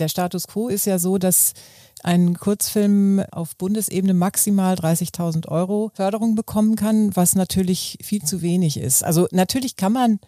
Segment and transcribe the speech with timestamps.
[0.00, 1.52] Der Status quo ist ja so, dass
[2.02, 8.78] ein Kurzfilm auf Bundesebene maximal 30.000 Euro Förderung bekommen kann, was natürlich viel zu wenig
[8.78, 9.04] ist.
[9.04, 10.18] Also natürlich kann man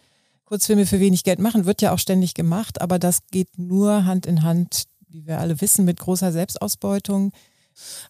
[0.44, 4.26] Kurzfilme für wenig Geld machen, wird ja auch ständig gemacht, aber das geht nur Hand
[4.26, 7.32] in Hand, wie wir alle wissen, mit großer Selbstausbeutung.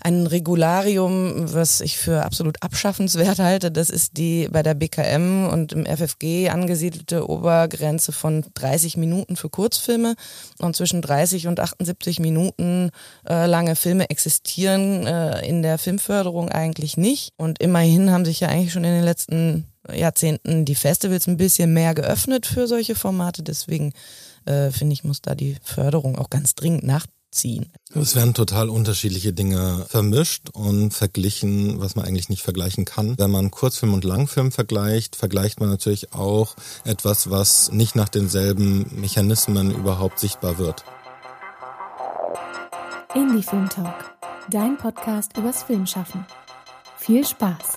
[0.01, 5.73] Ein Regularium, was ich für absolut abschaffenswert halte, das ist die bei der BKM und
[5.73, 10.15] im FFG angesiedelte Obergrenze von 30 Minuten für Kurzfilme.
[10.59, 12.91] Und zwischen 30 und 78 Minuten
[13.29, 17.31] äh, lange Filme existieren äh, in der Filmförderung eigentlich nicht.
[17.37, 21.73] Und immerhin haben sich ja eigentlich schon in den letzten Jahrzehnten die Festivals ein bisschen
[21.73, 23.43] mehr geöffnet für solche Formate.
[23.43, 23.93] Deswegen
[24.45, 27.73] äh, finde ich, muss da die Förderung auch ganz dringend nach ziehen.
[27.95, 33.19] Es werden total unterschiedliche Dinge vermischt und verglichen, was man eigentlich nicht vergleichen kann.
[33.19, 38.87] Wenn man Kurzfilm und Langfilm vergleicht, vergleicht man natürlich auch etwas, was nicht nach denselben
[39.01, 40.85] Mechanismen überhaupt sichtbar wird.
[43.15, 44.15] Indie Film Talk,
[44.49, 46.25] dein Podcast übers Filmschaffen.
[46.97, 47.77] Viel Spaß!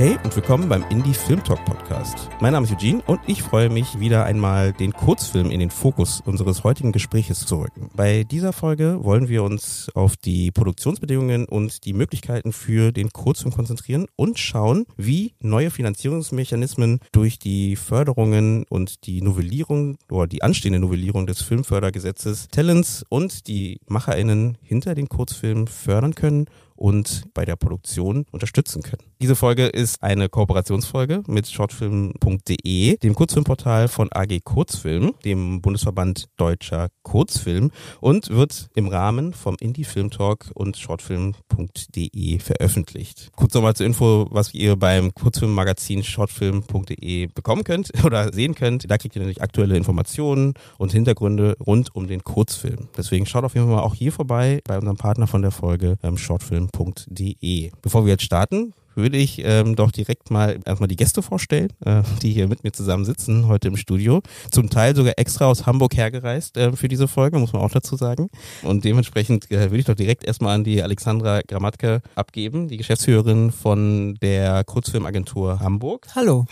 [0.00, 2.30] Hey und willkommen beim Indie Film Talk Podcast.
[2.40, 6.22] Mein Name ist Eugene und ich freue mich wieder einmal den Kurzfilm in den Fokus
[6.24, 7.90] unseres heutigen Gespräches zu rücken.
[7.94, 13.52] Bei dieser Folge wollen wir uns auf die Produktionsbedingungen und die Möglichkeiten für den Kurzfilm
[13.52, 20.78] konzentrieren und schauen, wie neue Finanzierungsmechanismen durch die Förderungen und die Novellierung oder die anstehende
[20.78, 26.46] Novellierung des Filmfördergesetzes Talents und die MacherInnen hinter den Kurzfilmen fördern können
[26.80, 29.02] und bei der Produktion unterstützen können.
[29.20, 36.88] Diese Folge ist eine Kooperationsfolge mit shortfilm.de, dem Kurzfilmportal von AG Kurzfilm, dem Bundesverband Deutscher
[37.02, 43.28] Kurzfilm und wird im Rahmen vom Indie Film Talk und shortfilm.de veröffentlicht.
[43.36, 48.90] Kurz nochmal zur Info, was ihr beim Kurzfilmmagazin shortfilm.de bekommen könnt oder sehen könnt.
[48.90, 52.88] Da kriegt ihr natürlich aktuelle Informationen und Hintergründe rund um den Kurzfilm.
[52.96, 56.16] Deswegen schaut auf jeden Fall auch hier vorbei bei unserem Partner von der Folge ähm,
[56.16, 57.70] Shortfilm www.ftf.de.
[57.82, 62.02] Bevor wir jetzt starten, würde ich ähm, doch direkt mal erstmal die Gäste vorstellen, äh,
[62.22, 64.22] die hier mit mir zusammen sitzen heute im Studio.
[64.50, 67.96] Zum Teil sogar extra aus Hamburg hergereist äh, für diese Folge, muss man auch dazu
[67.96, 68.30] sagen.
[68.62, 73.52] Und dementsprechend äh, würde ich doch direkt erstmal an die Alexandra Grammatke abgeben, die Geschäftsführerin
[73.52, 76.08] von der Kurzfilmagentur Hamburg.
[76.14, 76.46] Hallo.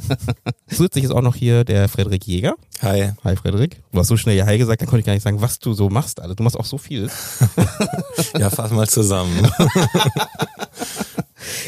[0.68, 2.54] Zusätzlich ist auch noch hier der Frederik Jäger.
[2.82, 3.12] Hi.
[3.24, 3.80] Hi Frederik.
[3.92, 5.72] Du hast so schnell ja Hi gesagt, dann konnte ich gar nicht sagen, was du
[5.72, 6.20] so machst.
[6.20, 7.08] Also du machst auch so viel.
[8.38, 9.50] ja, fass mal zusammen.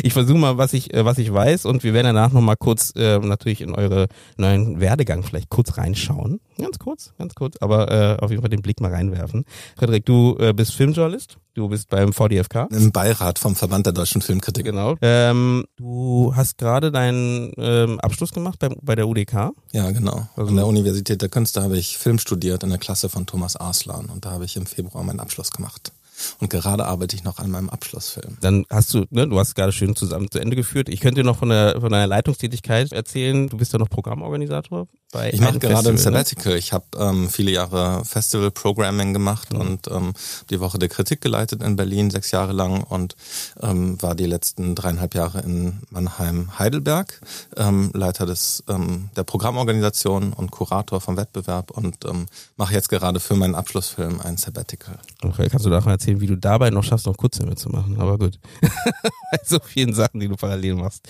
[0.03, 2.93] ich versuche mal, was ich, äh, was ich weiß und wir werden danach nochmal kurz
[2.97, 6.41] äh, natürlich in eure neuen Werdegang vielleicht kurz reinschauen.
[6.59, 9.45] Ganz kurz, ganz kurz, aber äh, auf jeden Fall den Blick mal reinwerfen.
[9.77, 11.39] Frederik, du äh, bist Filmjournalist.
[11.55, 12.69] Du bist beim VDFK.
[12.71, 14.65] Im Beirat vom Verband der deutschen Filmkritik.
[14.65, 14.95] Genau.
[15.03, 19.51] Ähm, du hast gerade deinen ähm, Abschluss gemacht bei, bei der UDK.
[19.73, 20.29] Ja, genau.
[20.37, 23.57] Also An der Universität der Künste habe ich Film studiert in der Klasse von Thomas
[23.57, 25.93] Arslan und da habe ich im Februar meinen Abschluss gemacht.
[26.39, 28.39] Und gerade arbeite ich noch an meinem Abschlussfilm.
[28.41, 30.89] Dann hast du, ne, du hast gerade schön zusammen zu Ende geführt.
[30.89, 33.49] Ich könnte dir noch von, der, von deiner Leitungstätigkeit erzählen.
[33.49, 36.01] Du bist ja noch Programmorganisator bei Ich mache gerade ein ne?
[36.01, 36.53] Sabbatical.
[36.53, 36.59] Ne?
[36.59, 39.61] Ich habe ähm, viele Jahre Festival Programming gemacht mhm.
[39.61, 40.13] und ähm,
[40.51, 43.17] die Woche der Kritik geleitet in Berlin, sechs Jahre lang und
[43.61, 47.21] ähm, war die letzten dreieinhalb Jahre in Mannheim-Heidelberg,
[47.57, 52.27] ähm, Leiter des ähm, der Programmorganisation und Kurator vom Wettbewerb und ähm,
[52.57, 54.99] mache jetzt gerade für meinen Abschlussfilm ein Sabbatical.
[55.23, 58.01] Okay, kannst du davon erzählen, wie du dabei noch schaffst, noch Kurzfilme zu machen?
[58.01, 58.39] Aber gut.
[58.61, 61.07] Bei so vielen Sachen, die du parallel machst.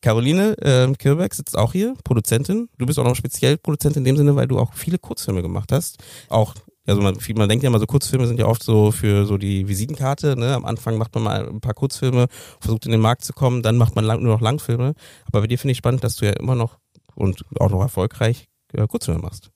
[0.00, 2.70] Caroline ähm, Kirberg sitzt auch hier, Produzentin.
[2.78, 5.70] Du bist auch noch speziell Produzentin in dem Sinne, weil du auch viele Kurzfilme gemacht
[5.72, 5.98] hast.
[6.30, 6.54] Auch
[6.86, 9.68] also man, man denkt ja immer so, Kurzfilme sind ja oft so für so die
[9.68, 10.36] Visitenkarte.
[10.36, 10.54] Ne?
[10.54, 12.26] Am Anfang macht man mal ein paar Kurzfilme,
[12.58, 14.94] versucht in den Markt zu kommen, dann macht man lang, nur noch Langfilme.
[15.26, 16.78] Aber bei dir finde ich spannend, dass du ja immer noch
[17.14, 19.50] und auch noch erfolgreich äh, Kurzfilme machst.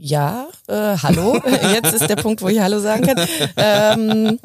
[0.00, 1.40] Ja, äh, hallo.
[1.74, 3.26] Jetzt ist der Punkt, wo ich Hallo sagen kann.
[3.56, 4.38] Ähm,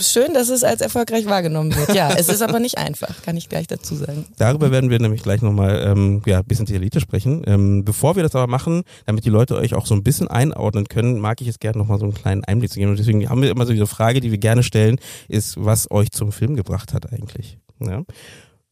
[0.00, 1.94] schön, dass es als erfolgreich wahrgenommen wird.
[1.94, 4.26] Ja, es ist aber nicht einfach, kann ich gleich dazu sagen.
[4.36, 7.42] Darüber werden wir nämlich gleich nochmal ähm, ja, ein bisschen detaillierter sprechen.
[7.46, 10.88] Ähm, bevor wir das aber machen, damit die Leute euch auch so ein bisschen einordnen
[10.88, 12.90] können, mag ich es gerne nochmal so einen kleinen Einblick zu geben.
[12.90, 14.98] Und deswegen haben wir immer so diese Frage, die wir gerne stellen,
[15.28, 17.58] ist, was euch zum Film gebracht hat eigentlich.
[17.78, 18.02] Ja?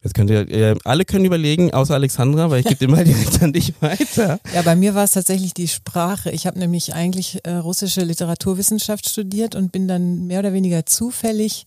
[0.03, 3.53] Jetzt könnt ihr, äh, alle können überlegen, außer Alexandra, weil ich gebe immer direkt an
[3.53, 4.39] dich weiter.
[4.53, 6.29] Ja, bei mir war es tatsächlich die Sprache.
[6.31, 11.65] Ich habe nämlich eigentlich äh, russische Literaturwissenschaft studiert und bin dann mehr oder weniger zufällig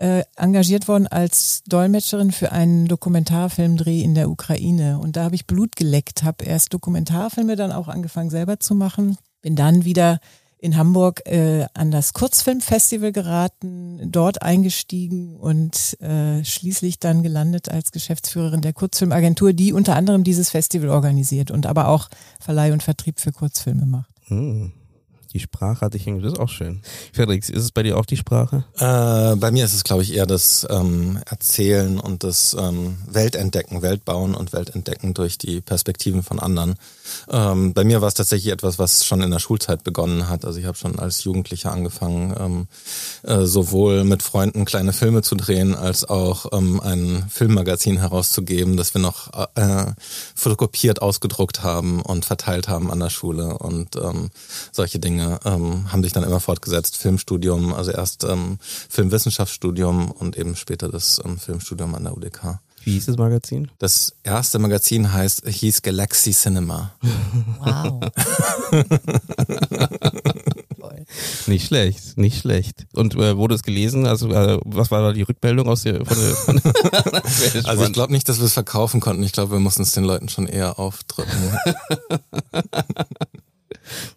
[0.00, 4.98] äh, engagiert worden als Dolmetscherin für einen Dokumentarfilmdreh in der Ukraine.
[4.98, 9.16] Und da habe ich Blut geleckt, habe erst Dokumentarfilme dann auch angefangen selber zu machen,
[9.42, 10.18] bin dann wieder
[10.60, 17.92] in Hamburg äh, an das Kurzfilmfestival geraten, dort eingestiegen und äh, schließlich dann gelandet als
[17.92, 22.08] Geschäftsführerin der Kurzfilmagentur, die unter anderem dieses Festival organisiert und aber auch
[22.38, 24.10] Verleih und Vertrieb für Kurzfilme macht.
[24.28, 24.72] Hm.
[25.32, 26.82] Die Sprache hatte ich irgendwie, das ist auch schön.
[27.12, 28.64] Frederik, ist es bei dir auch die Sprache?
[28.78, 33.80] Äh, bei mir ist es, glaube ich, eher das ähm, Erzählen und das ähm, Weltentdecken,
[33.80, 36.74] Weltbauen und Weltentdecken durch die Perspektiven von anderen.
[37.30, 40.44] Ähm, bei mir war es tatsächlich etwas, was schon in der Schulzeit begonnen hat.
[40.44, 42.66] Also ich habe schon als Jugendlicher angefangen, ähm,
[43.22, 48.94] äh, sowohl mit Freunden kleine Filme zu drehen, als auch ähm, ein Filmmagazin herauszugeben, das
[48.94, 49.92] wir noch äh,
[50.34, 54.30] fotokopiert ausgedruckt haben und verteilt haben an der Schule und ähm,
[54.72, 56.96] solche Dinge Dinge ähm, haben sich dann immer fortgesetzt.
[56.96, 62.60] Filmstudium, also erst ähm, Filmwissenschaftsstudium und eben später das ähm, Filmstudium an der UDK.
[62.82, 63.70] Wie hieß das Magazin?
[63.78, 66.92] Das erste Magazin heißt, hieß Galaxy Cinema.
[67.58, 68.00] Wow.
[71.46, 72.86] nicht schlecht, nicht schlecht.
[72.94, 74.06] Und äh, wurde es gelesen?
[74.06, 77.92] Also äh, was war da die Rückmeldung aus der, von der, von der Also ich
[77.92, 79.22] glaube nicht, dass wir es verkaufen konnten.
[79.24, 81.32] Ich glaube, wir mussten es den Leuten schon eher aufdrücken.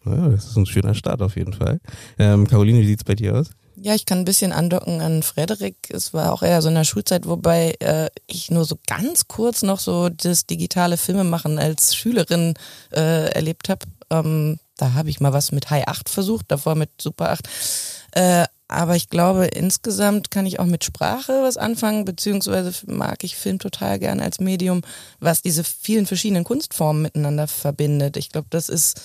[0.06, 1.80] Ja, das ist ein schöner Start auf jeden Fall.
[2.18, 3.50] Ähm, Caroline, wie sieht's bei dir aus?
[3.76, 5.76] Ja, ich kann ein bisschen andocken an Frederik.
[5.90, 9.62] Es war auch eher so in der Schulzeit, wobei äh, ich nur so ganz kurz
[9.62, 12.54] noch so das digitale Filmemachen als Schülerin
[12.92, 13.86] äh, erlebt habe.
[14.10, 17.48] Ähm, da habe ich mal was mit High 8 versucht, davor mit Super 8.
[18.12, 23.36] Äh, aber ich glaube, insgesamt kann ich auch mit Sprache was anfangen, beziehungsweise mag ich
[23.36, 24.82] Film total gerne als Medium,
[25.20, 28.18] was diese vielen verschiedenen Kunstformen miteinander verbindet.
[28.18, 29.02] Ich glaube, das ist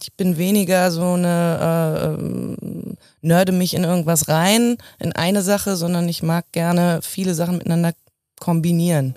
[0.00, 6.08] ich bin weniger so eine äh, nörde mich in irgendwas rein, in eine Sache, sondern
[6.08, 7.92] ich mag gerne viele Sachen miteinander
[8.38, 9.14] kombinieren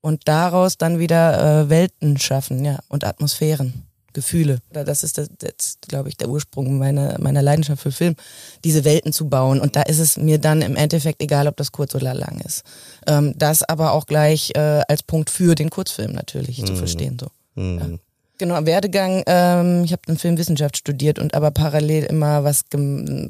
[0.00, 3.86] und daraus dann wieder äh, Welten schaffen, ja, und Atmosphären.
[4.14, 4.58] Gefühle.
[4.70, 8.14] Das ist, das, das glaube ich, der Ursprung meiner, meiner Leidenschaft für Film,
[8.62, 9.58] diese Welten zu bauen.
[9.58, 12.62] Und da ist es mir dann im Endeffekt egal, ob das kurz oder lang ist.
[13.06, 16.66] Ähm, das aber auch gleich äh, als Punkt für den Kurzfilm natürlich mhm.
[16.66, 17.16] zu verstehen.
[17.18, 17.28] So.
[17.54, 17.78] Mhm.
[17.78, 18.11] Ja.
[18.42, 22.64] Genau, Werdegang, ähm, ich habe dann Filmwissenschaft studiert und aber parallel immer was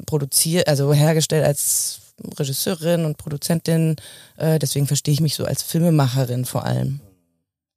[0.07, 1.99] produziert, also hergestellt als
[2.39, 3.97] Regisseurin und Produzentin.
[4.37, 6.99] Äh, deswegen verstehe ich mich so als Filmemacherin vor allem.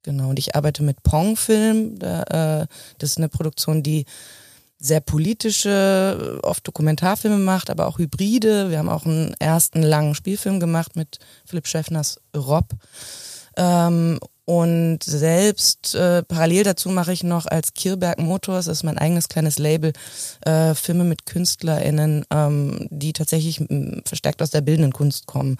[0.01, 1.99] Genau, und ich arbeite mit Pong-Film.
[1.99, 2.67] Da, äh,
[2.97, 4.05] das ist eine Produktion, die
[4.79, 8.71] sehr politische, oft Dokumentarfilme macht, aber auch Hybride.
[8.71, 12.65] Wir haben auch einen ersten langen Spielfilm gemacht mit Philipp Schäffners Rob.
[13.57, 14.17] Ähm,
[14.49, 19.59] und selbst äh, parallel dazu mache ich noch als Kirberg Motors, ist mein eigenes kleines
[19.59, 19.91] Label,
[20.45, 23.61] äh, Filme mit KünstlerInnen, ähm, die tatsächlich
[24.05, 25.57] verstärkt aus der bildenden Kunst kommen.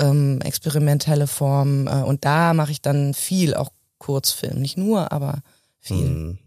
[0.00, 1.86] Ähm, experimentelle Formen.
[1.86, 4.58] Äh, und da mache ich dann viel, auch Kurzfilm.
[4.58, 5.40] Nicht nur, aber
[5.78, 6.06] viel.
[6.06, 6.38] Hm.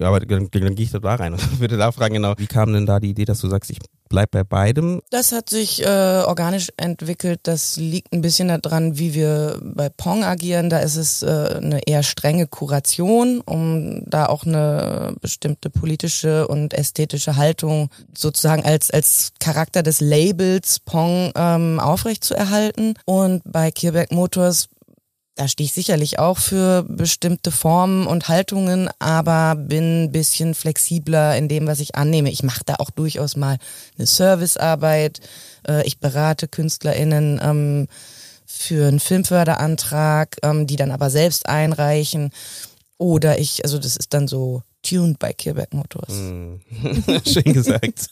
[0.00, 2.86] Aber dann, dann gehe ich da rein und würde da fragen, genau, wie kam denn
[2.86, 3.78] da die Idee, dass du sagst, ich
[4.08, 5.02] bleib bei beidem?
[5.10, 7.40] Das hat sich äh, organisch entwickelt.
[7.44, 10.70] Das liegt ein bisschen daran, wie wir bei Pong agieren.
[10.70, 16.74] Da ist es äh, eine eher strenge Kuration, um da auch eine bestimmte politische und
[16.74, 22.94] ästhetische Haltung sozusagen als, als Charakter des Labels Pong ähm, aufrechtzuerhalten.
[23.04, 24.68] Und bei Kirberg Motors
[25.38, 31.36] da stehe ich sicherlich auch für bestimmte Formen und Haltungen, aber bin ein bisschen flexibler
[31.36, 32.28] in dem, was ich annehme.
[32.30, 33.58] Ich mache da auch durchaus mal
[33.96, 35.20] eine Servicearbeit.
[35.66, 37.86] Äh, ich berate KünstlerInnen ähm,
[38.46, 42.32] für einen Filmförderantrag, ähm, die dann aber selbst einreichen.
[42.98, 46.14] Oder ich, also das ist dann so tuned bei Kirberg Motors.
[46.14, 46.60] Hm.
[47.24, 48.08] Schön gesagt.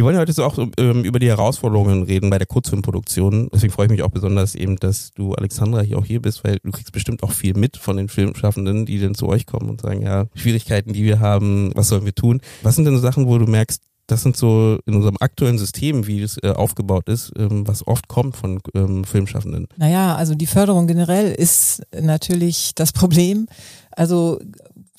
[0.00, 3.50] Wir wollen heute so auch ähm, über die Herausforderungen reden bei der Kurzfilmproduktion.
[3.52, 6.56] Deswegen freue ich mich auch besonders eben, dass du, Alexandra, hier auch hier bist, weil
[6.62, 9.82] du kriegst bestimmt auch viel mit von den Filmschaffenden, die dann zu euch kommen und
[9.82, 12.40] sagen, ja, Schwierigkeiten, die wir haben, was sollen wir tun?
[12.62, 16.06] Was sind denn so Sachen, wo du merkst, das sind so in unserem aktuellen System,
[16.06, 19.68] wie es äh, aufgebaut ist, ähm, was oft kommt von ähm, Filmschaffenden.
[19.76, 23.48] Naja, also die Förderung generell ist natürlich das Problem.
[23.90, 24.40] Also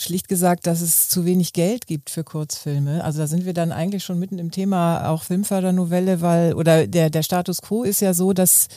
[0.01, 3.03] schlicht gesagt, dass es zu wenig Geld gibt für Kurzfilme.
[3.03, 7.09] Also da sind wir dann eigentlich schon mitten im Thema auch Filmfördernovelle, weil oder der
[7.09, 8.67] der Status quo ist ja so, dass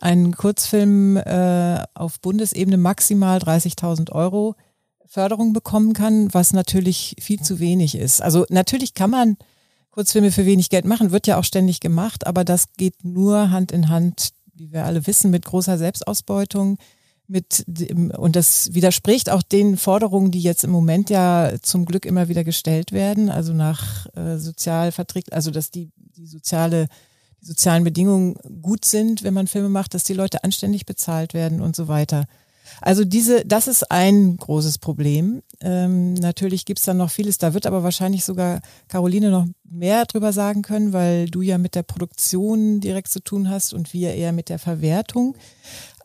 [0.00, 4.54] ein Kurzfilm äh, auf Bundesebene maximal 30.000 Euro
[5.06, 8.20] Förderung bekommen kann, was natürlich viel zu wenig ist.
[8.20, 9.36] Also natürlich kann man
[9.90, 13.70] Kurzfilme für wenig Geld machen, wird ja auch ständig gemacht, aber das geht nur Hand
[13.70, 16.78] in Hand, wie wir alle wissen, mit großer Selbstausbeutung
[17.26, 22.04] mit dem, und das widerspricht auch den Forderungen, die jetzt im Moment ja zum Glück
[22.04, 26.88] immer wieder gestellt werden, also nach äh, Sozialverträgen, also dass die, die soziale,
[27.40, 31.60] die sozialen Bedingungen gut sind, wenn man Filme macht, dass die Leute anständig bezahlt werden
[31.60, 32.26] und so weiter.
[32.80, 35.42] Also diese, das ist ein großes Problem.
[35.60, 37.38] Ähm, natürlich gibt's dann noch vieles.
[37.38, 41.74] Da wird aber wahrscheinlich sogar Caroline noch mehr drüber sagen können, weil du ja mit
[41.74, 45.36] der Produktion direkt zu tun hast und wir eher mit der Verwertung.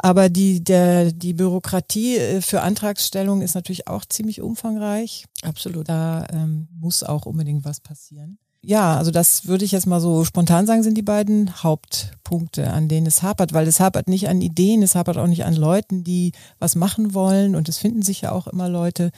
[0.02, 5.26] Aber die, der, die Bürokratie äh, für Antragsstellung ist natürlich auch ziemlich umfangreich.
[5.44, 5.90] Absolut.
[5.90, 8.40] Da ähm, muss auch unbedingt was passieren.
[8.62, 12.90] Ja, also das würde ich jetzt mal so spontan sagen, sind die beiden Hauptpunkte, an
[12.90, 16.04] denen es hapert, weil es hapert nicht an Ideen, es hapert auch nicht an Leuten,
[16.04, 19.12] die was machen wollen und es finden sich ja auch immer Leute.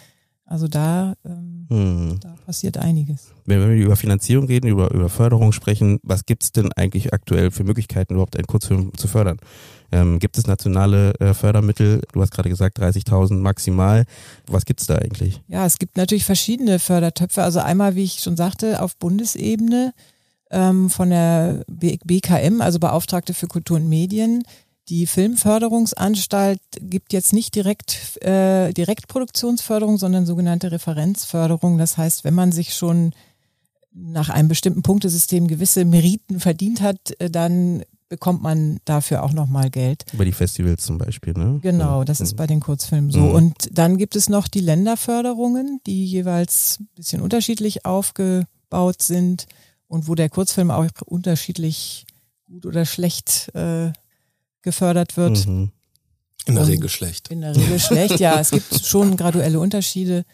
[0.46, 2.20] Also da, ähm, hm.
[2.20, 3.32] da passiert einiges.
[3.46, 7.64] Wenn wir über Finanzierung reden, über, über Förderung sprechen, was gibt's denn eigentlich aktuell für
[7.64, 9.38] Möglichkeiten, überhaupt einen Kurzfilm zu fördern?
[9.92, 12.02] Ähm, gibt es nationale äh, Fördermittel?
[12.14, 14.06] Du hast gerade gesagt 30.000 maximal.
[14.48, 15.42] Was gibt's da eigentlich?
[15.48, 17.44] Ja, es gibt natürlich verschiedene Fördertöpfe.
[17.44, 19.94] Also einmal, wie ich schon sagte, auf Bundesebene
[20.50, 24.44] ähm, von der BKM, also Beauftragte für Kultur und Medien.
[24.90, 31.78] Die Filmförderungsanstalt gibt jetzt nicht direkt äh, Direktproduktionsförderung, sondern sogenannte Referenzförderung.
[31.78, 33.14] Das heißt, wenn man sich schon
[33.94, 39.70] nach einem bestimmten Punktesystem gewisse Meriten verdient hat, äh, dann bekommt man dafür auch nochmal
[39.70, 40.04] Geld.
[40.12, 41.60] Über die Festivals zum Beispiel, ne?
[41.62, 43.22] Genau, das ist bei den Kurzfilmen so.
[43.22, 43.32] Mhm.
[43.32, 49.46] Und dann gibt es noch die Länderförderungen, die jeweils ein bisschen unterschiedlich aufgebaut sind
[49.88, 52.06] und wo der Kurzfilm auch unterschiedlich
[52.44, 53.94] gut oder schlecht äh,
[54.62, 55.48] gefördert wird.
[55.48, 55.72] Mhm.
[56.48, 57.30] In der Regel schlecht.
[57.30, 58.42] In der Regel schlecht, ja.
[58.42, 60.26] Es gibt schon graduelle Unterschiede.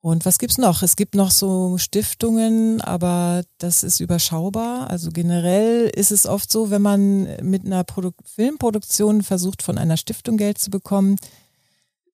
[0.00, 0.82] Und was gibt's noch?
[0.82, 4.88] Es gibt noch so Stiftungen, aber das ist überschaubar.
[4.90, 9.96] Also generell ist es oft so, wenn man mit einer Produ Filmproduktion versucht, von einer
[9.96, 11.16] Stiftung Geld zu bekommen,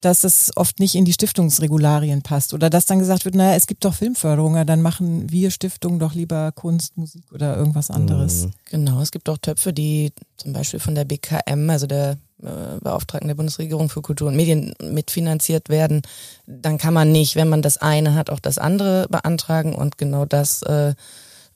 [0.01, 3.67] dass das oft nicht in die Stiftungsregularien passt oder dass dann gesagt wird, naja, es
[3.67, 8.45] gibt doch Filmförderung, dann machen wir Stiftungen doch lieber Kunst, Musik oder irgendwas anderes.
[8.47, 8.51] Mhm.
[8.71, 13.29] Genau, es gibt auch Töpfe, die zum Beispiel von der BKM, also der äh, Beauftragten
[13.29, 16.03] der Bundesregierung für Kultur und Medien mitfinanziert werden,
[16.47, 20.25] dann kann man nicht, wenn man das eine hat, auch das andere beantragen und genau
[20.25, 20.95] das, äh,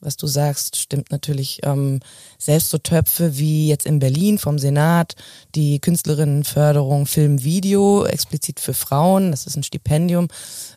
[0.01, 1.59] was du sagst, stimmt natürlich.
[1.63, 1.99] Ähm,
[2.37, 5.15] selbst so Töpfe wie jetzt in Berlin vom Senat,
[5.55, 10.27] die Künstlerinnenförderung Film, Video, explizit für Frauen, das ist ein Stipendium,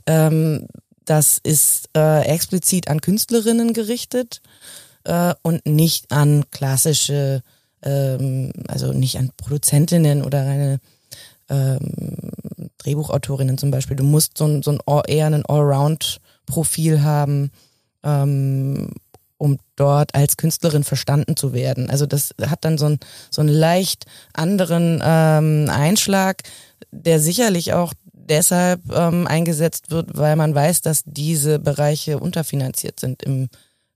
[0.07, 0.67] ähm,
[1.05, 4.41] das ist äh, explizit an Künstlerinnen gerichtet
[5.05, 7.43] äh, und nicht an klassische
[7.83, 10.81] ähm, also nicht an Produzentinnen oder eine
[11.49, 12.31] ähm,
[12.79, 13.97] Drehbuchautorinnen zum Beispiel.
[13.97, 17.51] Du musst so ein, so ein eher ein Allround-Profil haben,
[18.03, 18.91] ähm,
[19.39, 21.91] um dort als Künstlerin verstanden zu werden.
[21.91, 26.43] Also das hat dann so, ein, so einen leicht anderen ähm, Einschlag,
[26.93, 33.23] der sicherlich auch deshalb ähm, eingesetzt wird, weil man weiß, dass diese Bereiche unterfinanziert sind
[33.23, 33.49] im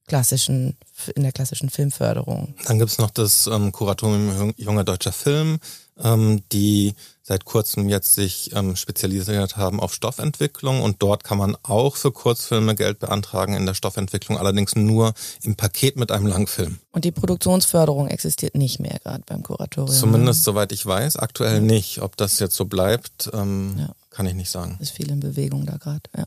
[0.07, 0.77] klassischen,
[1.09, 2.55] in der klassischen Filmförderung.
[2.65, 5.59] Dann gibt's noch das ähm, Kuratorium Junger Deutscher Film,
[6.03, 11.57] ähm, die seit kurzem jetzt sich ähm, spezialisiert haben auf Stoffentwicklung und dort kann man
[11.63, 16.79] auch für Kurzfilme Geld beantragen in der Stoffentwicklung, allerdings nur im Paket mit einem Langfilm.
[16.93, 19.95] Und die Produktionsförderung existiert nicht mehr gerade beim Kuratorium.
[19.95, 22.01] Zumindest soweit ich weiß, aktuell nicht.
[22.01, 23.91] Ob das jetzt so bleibt, ähm, ja.
[24.11, 24.79] kann ich nicht sagen.
[24.81, 26.25] Ist viel in Bewegung da gerade, ja.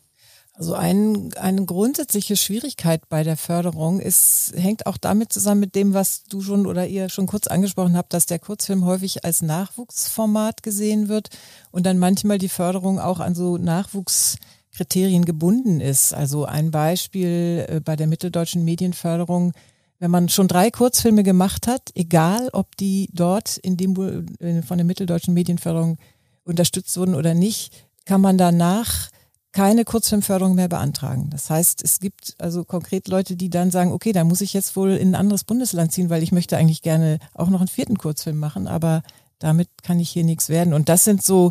[0.60, 5.94] Also ein, eine grundsätzliche Schwierigkeit bei der Förderung ist, hängt auch damit zusammen mit dem,
[5.94, 10.62] was du schon oder ihr schon kurz angesprochen habt, dass der Kurzfilm häufig als Nachwuchsformat
[10.62, 11.30] gesehen wird
[11.72, 16.14] und dann manchmal die Förderung auch an so Nachwuchskriterien gebunden ist.
[16.14, 19.54] Also ein Beispiel äh, bei der mitteldeutschen Medienförderung,
[20.00, 23.96] wenn man schon drei Kurzfilme gemacht hat, egal ob die dort in dem
[24.42, 26.00] äh, von der mitteldeutschen Medienförderung
[26.44, 29.10] unterstützt wurden oder nicht, kann man danach
[29.52, 31.30] keine Kurzfilmförderung mehr beantragen.
[31.32, 34.76] Das heißt, es gibt also konkret Leute, die dann sagen, okay, da muss ich jetzt
[34.76, 37.98] wohl in ein anderes Bundesland ziehen, weil ich möchte eigentlich gerne auch noch einen vierten
[37.98, 39.02] Kurzfilm machen, aber
[39.40, 40.74] damit kann ich hier nichts werden.
[40.74, 41.50] Und das sind so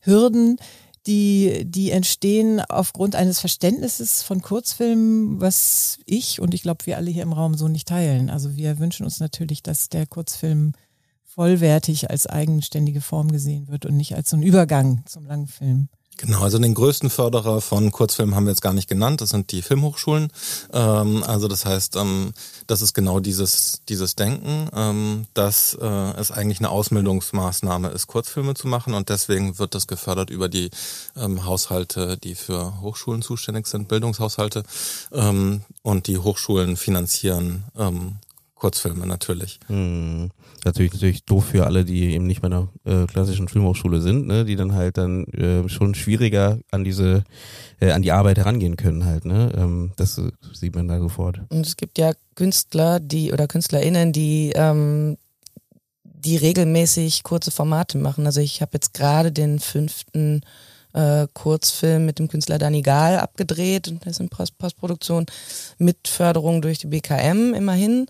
[0.00, 0.58] Hürden,
[1.06, 7.10] die, die entstehen aufgrund eines Verständnisses von Kurzfilmen, was ich und ich glaube wir alle
[7.10, 8.30] hier im Raum so nicht teilen.
[8.30, 10.74] Also wir wünschen uns natürlich, dass der Kurzfilm
[11.24, 15.88] vollwertig als eigenständige Form gesehen wird und nicht als so ein Übergang zum Langfilm.
[16.18, 19.50] Genau, also den größten Förderer von Kurzfilmen haben wir jetzt gar nicht genannt, das sind
[19.50, 20.30] die Filmhochschulen.
[20.72, 22.32] Ähm, also das heißt, ähm,
[22.68, 28.54] das ist genau dieses, dieses Denken, ähm, dass äh, es eigentlich eine Ausbildungsmaßnahme ist, Kurzfilme
[28.54, 30.70] zu machen und deswegen wird das gefördert über die
[31.16, 34.62] ähm, Haushalte, die für Hochschulen zuständig sind, Bildungshaushalte
[35.12, 38.18] ähm, und die Hochschulen finanzieren ähm,
[38.62, 39.58] Kurzfilme natürlich.
[39.66, 40.30] Hm.
[40.64, 44.44] Natürlich, natürlich doof für alle, die eben nicht bei einer äh, klassischen Filmhochschule sind, ne,
[44.44, 47.24] die dann halt dann äh, schon schwieriger an diese,
[47.80, 49.52] äh, an die Arbeit herangehen können halt, ne.
[49.56, 51.40] Ähm, das äh, sieht man da sofort.
[51.48, 55.16] Und es gibt ja Künstler, die oder KünstlerInnen, die ähm,
[56.04, 58.26] die regelmäßig kurze Formate machen.
[58.26, 60.42] Also ich habe jetzt gerade den fünften
[60.92, 65.26] äh, Kurzfilm mit dem Künstler Danny Gahl abgedreht und das ist in Post Postproduktion
[65.78, 68.06] mit Förderung durch die BKM immerhin.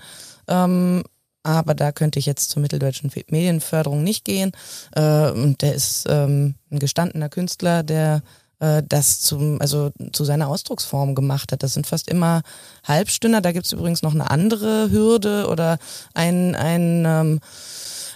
[0.52, 1.02] Ähm,
[1.42, 4.52] aber da könnte ich jetzt zur mitteldeutschen Medienförderung nicht gehen.
[4.94, 8.23] Äh, und der ist ähm, ein gestandener Künstler, der
[8.61, 11.62] äh, das zum, also zu seiner Ausdrucksform gemacht hat.
[11.64, 12.42] Das sind fast immer
[12.85, 13.40] Halbstünder.
[13.40, 15.78] Da gibt's übrigens noch eine andere Hürde oder
[16.14, 17.40] ein, ein ähm,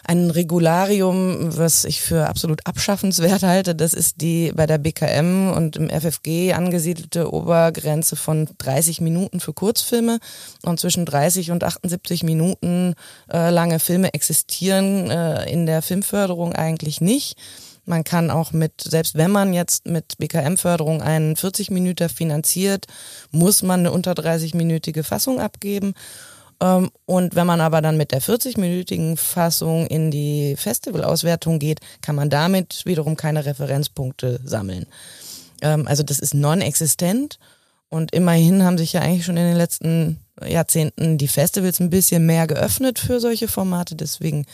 [0.09, 3.75] ein Regularium, was ich für absolut abschaffenswert halte.
[3.75, 9.53] Das ist die bei der BKM und im FFG angesiedelte Obergrenze von 30 Minuten für
[9.53, 10.19] Kurzfilme.
[10.63, 12.95] Und zwischen 30 und 78 Minuten
[13.33, 17.37] äh, lange Filme existieren äh, in der Filmförderung eigentlich nicht.
[17.85, 22.87] Man kann auch mit, selbst wenn man jetzt mit BKM-Förderung einen 40 Minuten finanziert,
[23.31, 25.95] muss man eine unter 30-minütige Fassung abgeben.
[26.61, 32.17] Ähm, und wenn man aber dann mit der 40-minütigen Fassung in die Festivalauswertung geht, kann
[32.17, 34.87] man damit wiederum keine Referenzpunkte sammeln.
[35.63, 37.39] Ähm, also das ist non-existent.
[37.89, 42.27] Und immerhin haben sich ja eigentlich schon in den letzten Jahrzehnten die Festivals ein bisschen
[42.27, 43.95] mehr geöffnet für solche Formate.
[43.95, 44.45] Deswegen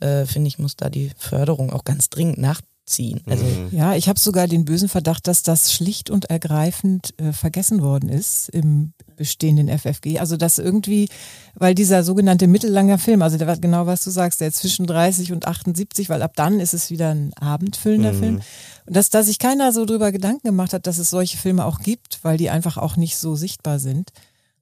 [0.00, 3.20] äh, finde ich, muss da die Förderung auch ganz dringend nach, ziehen.
[3.26, 3.68] Also mhm.
[3.70, 8.08] ja, ich habe sogar den bösen Verdacht, dass das schlicht und ergreifend äh, vergessen worden
[8.08, 10.18] ist im bestehenden FFG.
[10.18, 11.08] Also dass irgendwie,
[11.54, 15.46] weil dieser sogenannte mittellanger Film, also der genau was du sagst, der zwischen 30 und
[15.46, 18.18] 78, weil ab dann ist es wieder ein abendfüllender mhm.
[18.18, 18.40] Film.
[18.86, 21.80] Und dass da sich keiner so drüber Gedanken gemacht hat, dass es solche Filme auch
[21.80, 24.12] gibt, weil die einfach auch nicht so sichtbar sind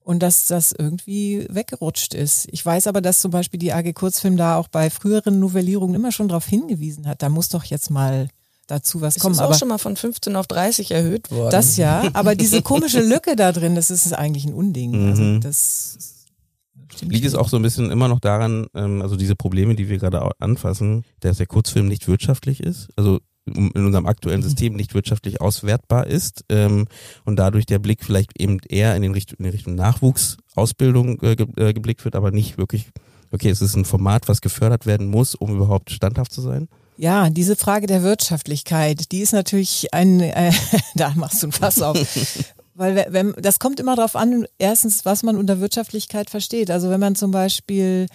[0.07, 2.47] und dass das irgendwie weggerutscht ist.
[2.51, 6.13] Ich weiß aber, dass zum Beispiel die AG Kurzfilm da auch bei früheren Novellierungen immer
[6.13, 8.29] schon darauf hingewiesen hat, da muss doch jetzt mal
[8.67, 9.35] dazu was es kommen.
[9.35, 11.51] Ist auch schon mal von 15 auf 30 erhöht worden.
[11.51, 14.91] Das ja, aber diese komische Lücke da drin, das ist eigentlich ein Unding.
[14.91, 15.09] Mhm.
[15.09, 15.97] Also das
[17.01, 19.97] Liegt es auch so ein bisschen immer noch daran, ähm, also diese Probleme, die wir
[19.97, 22.87] gerade anfassen, dass der Kurzfilm nicht wirtschaftlich ist?
[22.95, 24.45] Also in unserem aktuellen mhm.
[24.45, 26.87] System nicht wirtschaftlich auswertbar ist ähm,
[27.25, 31.35] und dadurch der Blick vielleicht eben eher in, den Richtung, in die Richtung Nachwuchsausbildung äh,
[31.35, 32.87] ge, äh, geblickt wird, aber nicht wirklich,
[33.31, 36.67] okay, es ist ein Format, was gefördert werden muss, um überhaupt standhaft zu sein?
[36.97, 40.51] Ja, diese Frage der Wirtschaftlichkeit, die ist natürlich ein, äh,
[40.95, 41.97] da machst du ein Fass auf.
[42.73, 46.69] Weil wenn, das kommt immer darauf an, erstens, was man unter Wirtschaftlichkeit versteht.
[46.69, 48.05] Also wenn man zum Beispiel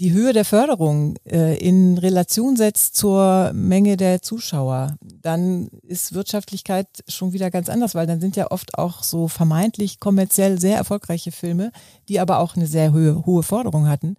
[0.00, 6.88] die Höhe der Förderung äh, in Relation setzt zur Menge der Zuschauer, dann ist Wirtschaftlichkeit
[7.06, 11.32] schon wieder ganz anders, weil dann sind ja oft auch so vermeintlich kommerziell sehr erfolgreiche
[11.32, 11.70] Filme,
[12.08, 14.16] die aber auch eine sehr hohe, hohe Forderung hatten,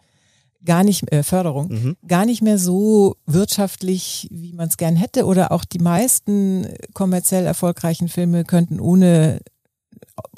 [0.63, 1.97] gar nicht äh, Förderung, mhm.
[2.07, 5.25] gar nicht mehr so wirtschaftlich, wie man es gern hätte.
[5.25, 9.39] Oder auch die meisten kommerziell erfolgreichen Filme könnten ohne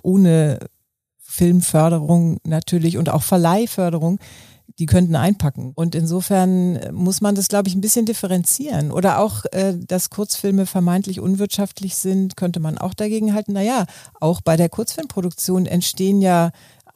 [0.03, 0.59] ohne
[1.17, 4.19] Filmförderung natürlich und auch Verleihförderung
[4.79, 5.71] die könnten einpacken.
[5.75, 8.91] Und insofern muss man das, glaube ich, ein bisschen differenzieren.
[8.91, 13.53] Oder auch, äh, dass Kurzfilme vermeintlich unwirtschaftlich sind, könnte man auch dagegen halten.
[13.53, 13.85] Naja,
[14.19, 16.51] auch bei der Kurzfilmproduktion entstehen ja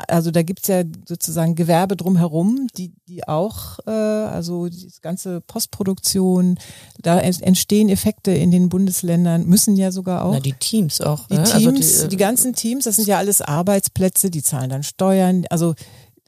[0.07, 6.59] also da gibt's ja sozusagen Gewerbe drumherum, die, die auch, äh, also die ganze Postproduktion,
[7.01, 10.33] da entstehen Effekte in den Bundesländern, müssen ja sogar auch.
[10.33, 11.27] Na, die Teams auch.
[11.27, 11.43] Die ne?
[11.43, 14.83] Teams, also die, äh, die ganzen Teams, das sind ja alles Arbeitsplätze, die zahlen dann
[14.83, 15.45] Steuern.
[15.49, 15.73] Also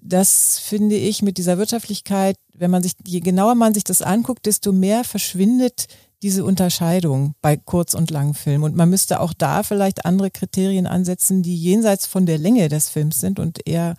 [0.01, 4.45] das finde ich mit dieser Wirtschaftlichkeit, wenn man sich, je genauer man sich das anguckt,
[4.45, 5.87] desto mehr verschwindet
[6.21, 8.63] diese Unterscheidung bei Kurz- und Langfilm.
[8.63, 12.89] Und man müsste auch da vielleicht andere Kriterien ansetzen, die jenseits von der Länge des
[12.89, 13.95] Films sind und eher,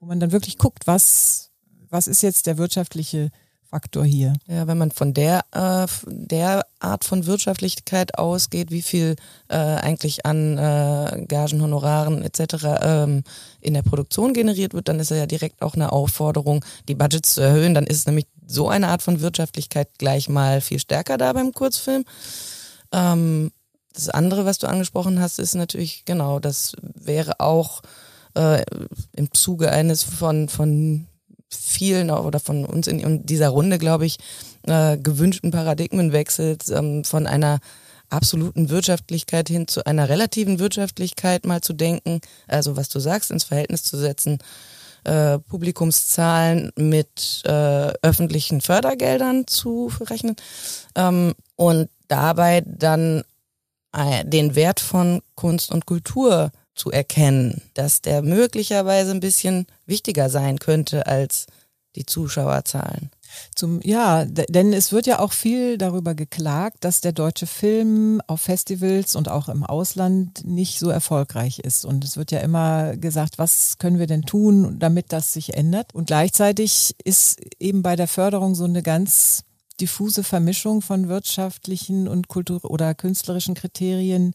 [0.00, 1.50] wo man dann wirklich guckt, was,
[1.88, 3.30] was ist jetzt der wirtschaftliche
[3.70, 4.32] Faktor hier.
[4.48, 9.14] Ja, wenn man von der, äh, der Art von Wirtschaftlichkeit ausgeht, wie viel
[9.48, 12.64] äh, eigentlich an äh, Gagen, Honoraren etc.
[12.82, 13.22] Ähm,
[13.60, 17.42] in der Produktion generiert wird, dann ist ja direkt auch eine Aufforderung, die Budgets zu
[17.42, 17.74] erhöhen.
[17.74, 22.04] Dann ist nämlich so eine Art von Wirtschaftlichkeit gleich mal viel stärker da beim Kurzfilm.
[22.92, 23.52] Ähm,
[23.92, 27.82] das andere, was du angesprochen hast, ist natürlich, genau, das wäre auch
[28.34, 28.64] äh,
[29.14, 31.06] im Zuge eines von, von
[31.50, 34.18] vielen oder von uns in dieser Runde, glaube ich,
[34.66, 37.58] äh, gewünschten Paradigmenwechsel ähm, von einer
[38.08, 43.44] absoluten Wirtschaftlichkeit hin zu einer relativen Wirtschaftlichkeit mal zu denken, also was du sagst, ins
[43.44, 44.38] Verhältnis zu setzen,
[45.04, 50.36] äh, Publikumszahlen mit äh, öffentlichen Fördergeldern zu verrechnen
[50.94, 53.22] ähm, und dabei dann
[53.96, 60.30] äh, den Wert von Kunst und Kultur zu erkennen, dass der möglicherweise ein bisschen wichtiger
[60.30, 61.46] sein könnte als
[61.96, 63.10] die Zuschauerzahlen.
[63.54, 68.40] Zum, ja, denn es wird ja auch viel darüber geklagt, dass der deutsche Film auf
[68.40, 71.84] Festivals und auch im Ausland nicht so erfolgreich ist.
[71.84, 75.94] Und es wird ja immer gesagt, was können wir denn tun, damit das sich ändert?
[75.94, 79.44] Und gleichzeitig ist eben bei der Förderung so eine ganz
[79.80, 84.34] diffuse Vermischung von wirtschaftlichen und kultur- oder künstlerischen Kriterien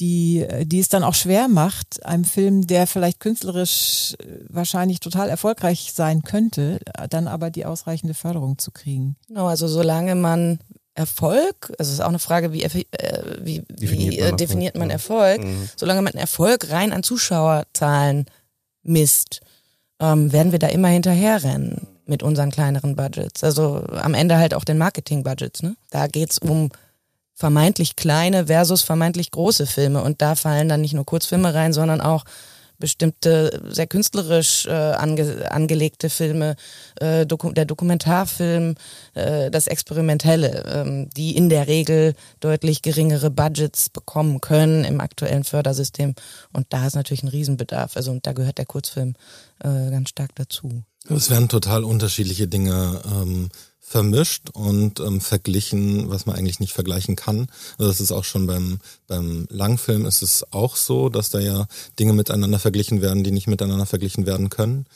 [0.00, 5.00] die, äh, die es dann auch schwer macht, einem Film, der vielleicht künstlerisch äh, wahrscheinlich
[5.00, 6.80] total erfolgreich sein könnte,
[7.10, 9.16] dann aber die ausreichende Förderung zu kriegen.
[9.28, 10.58] Genau, also solange man
[10.94, 12.68] Erfolg, also es ist auch eine Frage, wie, äh,
[13.40, 15.68] wie, definiert, wie man, definiert man Erfolg, mhm.
[15.76, 18.26] solange man Erfolg rein an Zuschauerzahlen
[18.82, 19.40] misst,
[20.00, 23.42] ähm, werden wir da immer hinterherrennen mit unseren kleineren Budgets.
[23.42, 25.62] Also am Ende halt auch den Marketing-Budgets.
[25.62, 25.76] Ne?
[25.90, 26.70] Da geht's um
[27.34, 30.02] vermeintlich kleine versus vermeintlich große Filme.
[30.02, 32.24] Und da fallen dann nicht nur Kurzfilme rein, sondern auch
[32.78, 36.56] bestimmte sehr künstlerisch äh, ange angelegte Filme,
[37.00, 38.74] äh, Doku der Dokumentarfilm,
[39.14, 45.44] äh, das Experimentelle, ähm, die in der Regel deutlich geringere Budgets bekommen können im aktuellen
[45.44, 46.14] Fördersystem.
[46.52, 47.96] Und da ist natürlich ein Riesenbedarf.
[47.96, 49.14] Also und da gehört der Kurzfilm
[49.60, 50.82] äh, ganz stark dazu.
[51.08, 53.50] Es werden total unterschiedliche Dinge ähm,
[53.86, 57.48] vermischt und ähm, verglichen, was man eigentlich nicht vergleichen kann.
[57.78, 61.66] Also das ist auch schon beim, beim Langfilm ist es auch so, dass da ja
[61.98, 64.86] Dinge miteinander verglichen werden, die nicht miteinander verglichen werden können.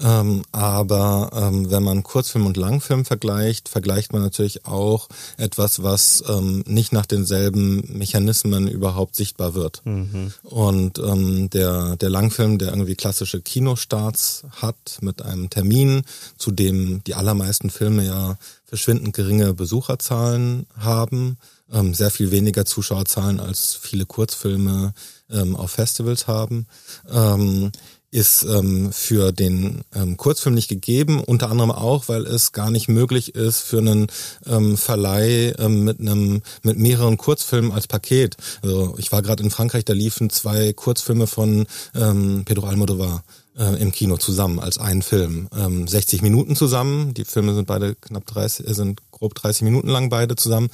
[0.00, 6.24] Ähm, aber ähm, wenn man Kurzfilm und Langfilm vergleicht, vergleicht man natürlich auch etwas, was
[6.26, 9.82] ähm, nicht nach denselben Mechanismen überhaupt sichtbar wird.
[9.84, 10.32] Mhm.
[10.42, 16.02] Und ähm, der, der Langfilm, der irgendwie klassische Kinostarts hat mit einem Termin,
[16.38, 21.38] zu dem die allermeisten Filme ja verschwindend geringe Besucherzahlen haben,
[21.72, 24.92] ähm, sehr viel weniger Zuschauerzahlen als viele Kurzfilme
[25.30, 26.66] ähm, auf Festivals haben.
[27.10, 27.72] Ähm,
[28.10, 32.88] ist ähm, für den ähm, Kurzfilm nicht gegeben, unter anderem auch, weil es gar nicht
[32.88, 34.06] möglich ist für einen
[34.46, 38.36] ähm, Verleih ähm, mit einem mit mehreren Kurzfilmen als Paket.
[38.62, 43.24] Also ich war gerade in Frankreich, da liefen zwei Kurzfilme von ähm, Pedro Almodovar
[43.58, 45.48] äh, im Kino zusammen als einen Film.
[45.56, 49.88] Ähm, 60 Minuten zusammen, die Filme sind beide knapp 30, äh, sind grob 30 Minuten
[49.88, 50.68] lang beide zusammen.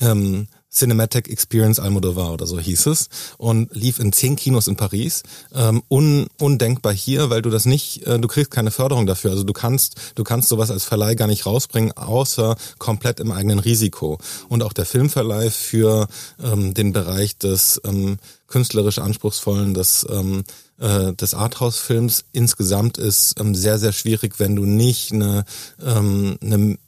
[0.00, 3.08] Ähm, Cinematic Experience Almodovar oder so hieß es
[3.38, 5.22] und lief in zehn Kinos in Paris.
[5.54, 9.30] Ähm, un, undenkbar hier, weil du das nicht, äh, du kriegst keine Förderung dafür.
[9.30, 13.58] Also du kannst, du kannst sowas als Verleih gar nicht rausbringen, außer komplett im eigenen
[13.58, 14.18] Risiko.
[14.48, 16.06] Und auch der Filmverleih für
[16.42, 20.44] ähm, den Bereich des ähm, künstlerisch anspruchsvollen, des ähm,
[20.78, 25.44] äh, des Arthouse-Films insgesamt ist ähm, sehr, sehr schwierig, wenn du nicht eine,
[25.84, 26.78] ähm, eine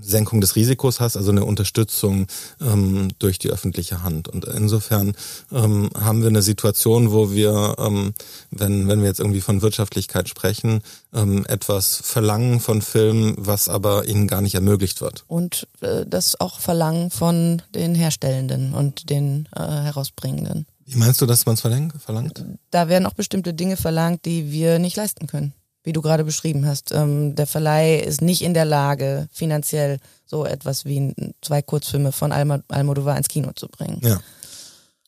[0.00, 2.26] Senkung des Risikos hast, also eine Unterstützung
[2.60, 4.28] ähm, durch die öffentliche Hand.
[4.28, 5.14] Und insofern
[5.52, 8.12] ähm, haben wir eine Situation, wo wir, ähm,
[8.50, 14.06] wenn, wenn wir jetzt irgendwie von Wirtschaftlichkeit sprechen, ähm, etwas verlangen von Filmen, was aber
[14.06, 15.24] ihnen gar nicht ermöglicht wird.
[15.26, 20.66] Und äh, das auch verlangen von den Herstellenden und den äh, Herausbringenden.
[20.86, 22.44] Wie meinst du, dass man es verlangt?
[22.70, 26.66] Da werden auch bestimmte Dinge verlangt, die wir nicht leisten können, wie du gerade beschrieben
[26.66, 26.92] hast.
[26.92, 32.32] Ähm, der Verleih ist nicht in der Lage, finanziell so etwas wie zwei Kurzfilme von
[32.32, 34.00] Almodovar ins Kino zu bringen.
[34.02, 34.20] Ja.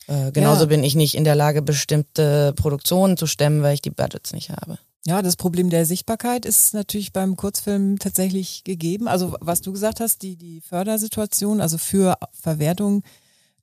[0.07, 0.67] Äh, genauso ja.
[0.67, 4.51] bin ich nicht in der Lage, bestimmte Produktionen zu stemmen, weil ich die Budgets nicht
[4.51, 4.79] habe.
[5.05, 9.09] Ja, das Problem der Sichtbarkeit ist natürlich beim Kurzfilm tatsächlich gegeben.
[9.09, 13.03] Also was du gesagt hast, die, die Fördersituation, also für Verwertung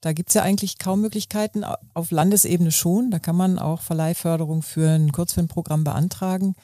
[0.04, 3.10] da gibt's ja eigentlich kaum Möglichkeiten, auf Landesebene schon.
[3.10, 6.56] Da kann man auch Verleihförderung für ein Kurzfilmprogramm beantragen.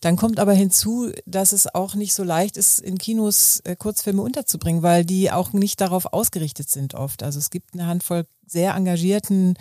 [0.00, 4.22] Dann kommt aber hinzu, dass es auch nicht so leicht ist, in Kinos äh, Kurzfilme
[4.22, 7.22] unterzubringen, weil die auch nicht darauf ausgerichtet sind oft.
[7.22, 9.54] Also es gibt eine Handvoll sehr engagierten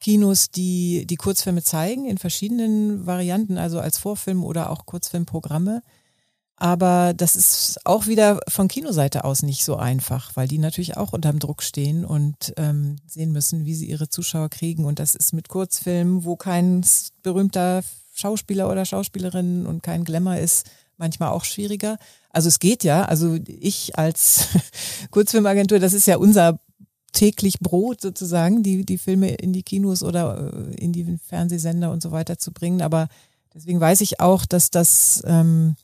[0.00, 5.82] Kinos, die die Kurzfilme zeigen in verschiedenen Varianten, also als Vorfilm oder auch Kurzfilmprogramme.
[6.56, 11.12] Aber das ist auch wieder von Kinoseite aus nicht so einfach, weil die natürlich auch
[11.12, 14.84] unter dem Druck stehen und ähm, sehen müssen, wie sie ihre Zuschauer kriegen.
[14.84, 16.84] Und das ist mit Kurzfilmen, wo kein
[17.22, 17.82] berühmter
[18.14, 21.98] Schauspieler oder Schauspielerin und kein Glamour ist, manchmal auch schwieriger.
[22.30, 23.04] Also es geht ja.
[23.04, 24.48] Also ich als
[25.10, 26.60] Kurzfilmagentur, das ist ja unser
[27.12, 32.02] täglich Brot sozusagen, die, die Filme in die Kinos oder äh, in die Fernsehsender und
[32.02, 32.82] so weiter zu bringen.
[32.82, 33.08] Aber
[33.54, 35.76] deswegen weiß ich auch, dass das ähm,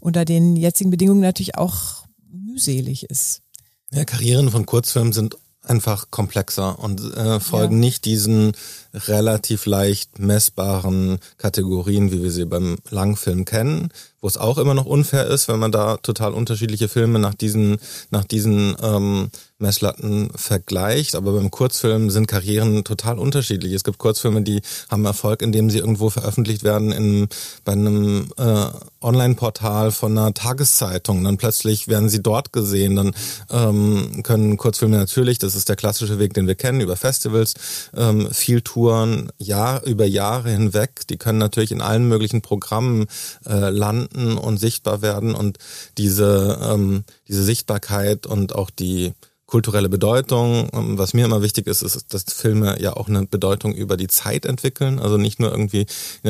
[0.00, 3.42] unter den jetzigen Bedingungen natürlich auch mühselig ist.
[3.90, 5.36] Ja, Karrieren von Kurzfilmen sind
[5.68, 7.80] einfach komplexer und äh, folgen ja.
[7.80, 8.52] nicht diesen
[8.94, 14.86] relativ leicht messbaren Kategorien, wie wir sie beim Langfilm kennen, wo es auch immer noch
[14.86, 17.78] unfair ist, wenn man da total unterschiedliche Filme nach diesen,
[18.10, 23.72] nach diesen ähm, Messlatten vergleicht, aber beim Kurzfilm sind Karrieren total unterschiedlich.
[23.72, 27.28] Es gibt Kurzfilme, die haben Erfolg, indem sie irgendwo veröffentlicht werden in,
[27.64, 28.66] bei einem äh,
[29.00, 31.24] Online-Portal von einer Tageszeitung.
[31.24, 32.96] Dann plötzlich werden sie dort gesehen.
[32.96, 33.14] Dann
[33.50, 37.54] ähm, können Kurzfilme natürlich, das ist der klassische Weg, den wir kennen, über Festivals,
[37.96, 41.06] ähm, viel Touren, Jahr, über Jahre hinweg.
[41.08, 43.06] Die können natürlich in allen möglichen Programmen
[43.44, 45.34] äh, landen und sichtbar werden.
[45.34, 45.58] Und
[45.96, 49.14] diese, ähm, diese Sichtbarkeit und auch die
[49.48, 50.68] kulturelle Bedeutung.
[50.72, 54.06] Ähm, was mir immer wichtig ist, ist, dass Filme ja auch eine Bedeutung über die
[54.06, 55.00] Zeit entwickeln.
[55.00, 55.86] Also nicht nur irgendwie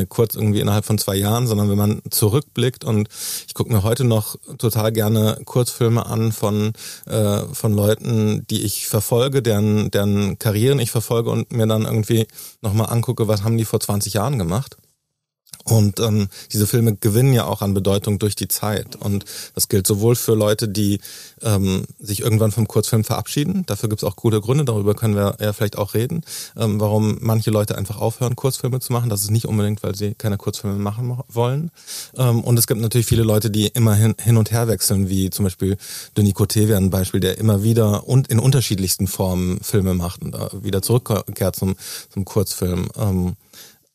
[0.08, 3.08] kurz irgendwie innerhalb von zwei Jahren, sondern wenn man zurückblickt und
[3.46, 6.72] ich gucke mir heute noch total gerne Kurzfilme an von,
[7.06, 12.28] äh, von Leuten, die ich verfolge, deren, deren Karrieren ich verfolge und mir dann irgendwie
[12.62, 14.76] nochmal angucke, was haben die vor 20 Jahren gemacht.
[15.70, 18.96] Und ähm, diese Filme gewinnen ja auch an Bedeutung durch die Zeit.
[18.96, 21.00] Und das gilt sowohl für Leute, die
[21.42, 23.64] ähm, sich irgendwann vom Kurzfilm verabschieden.
[23.66, 26.22] Dafür gibt es auch gute Gründe, darüber können wir ja vielleicht auch reden,
[26.56, 29.10] ähm, warum manche Leute einfach aufhören, Kurzfilme zu machen.
[29.10, 31.70] Das ist nicht unbedingt, weil sie keine Kurzfilme machen wollen.
[32.16, 35.30] Ähm, und es gibt natürlich viele Leute, die immer hin, hin und her wechseln, wie
[35.30, 35.76] zum Beispiel
[36.38, 40.62] Coté wäre ein Beispiel, der immer wieder und in unterschiedlichsten Formen Filme macht und äh,
[40.62, 41.74] wieder zurückkehrt zum,
[42.10, 42.88] zum Kurzfilm.
[42.96, 43.36] Ähm,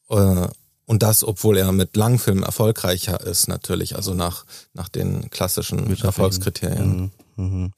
[0.10, 0.48] äh,
[0.86, 7.12] und das, obwohl er mit Langfilmen erfolgreicher ist, natürlich, also nach, nach den klassischen Erfolgskriterien.
[7.36, 7.46] Mhm.
[7.46, 7.72] Mhm.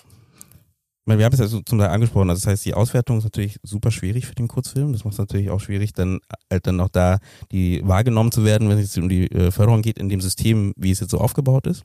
[1.05, 3.57] wir haben es ja so zum Teil angesprochen, also das heißt, die Auswertung ist natürlich
[3.63, 4.91] super schwierig für den Kurzfilm.
[4.91, 6.19] Das macht es natürlich auch schwierig, dann
[6.51, 7.19] halt dann auch da
[7.51, 10.73] die wahrgenommen zu werden, wenn es jetzt um die äh, Förderung geht, in dem System,
[10.75, 11.83] wie es jetzt so aufgebaut ist.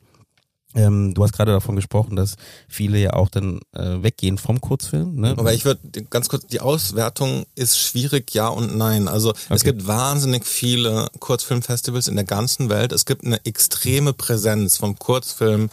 [0.74, 2.36] Ähm, du hast gerade davon gesprochen, dass
[2.68, 5.16] viele ja auch dann äh, weggehen vom Kurzfilm.
[5.16, 5.34] Ne?
[5.36, 9.08] Aber ich würde ganz kurz, die Auswertung ist schwierig, ja und nein.
[9.08, 9.38] Also okay.
[9.50, 12.92] es gibt wahnsinnig viele Kurzfilmfestivals in der ganzen Welt.
[12.92, 15.70] Es gibt eine extreme Präsenz vom Kurzfilm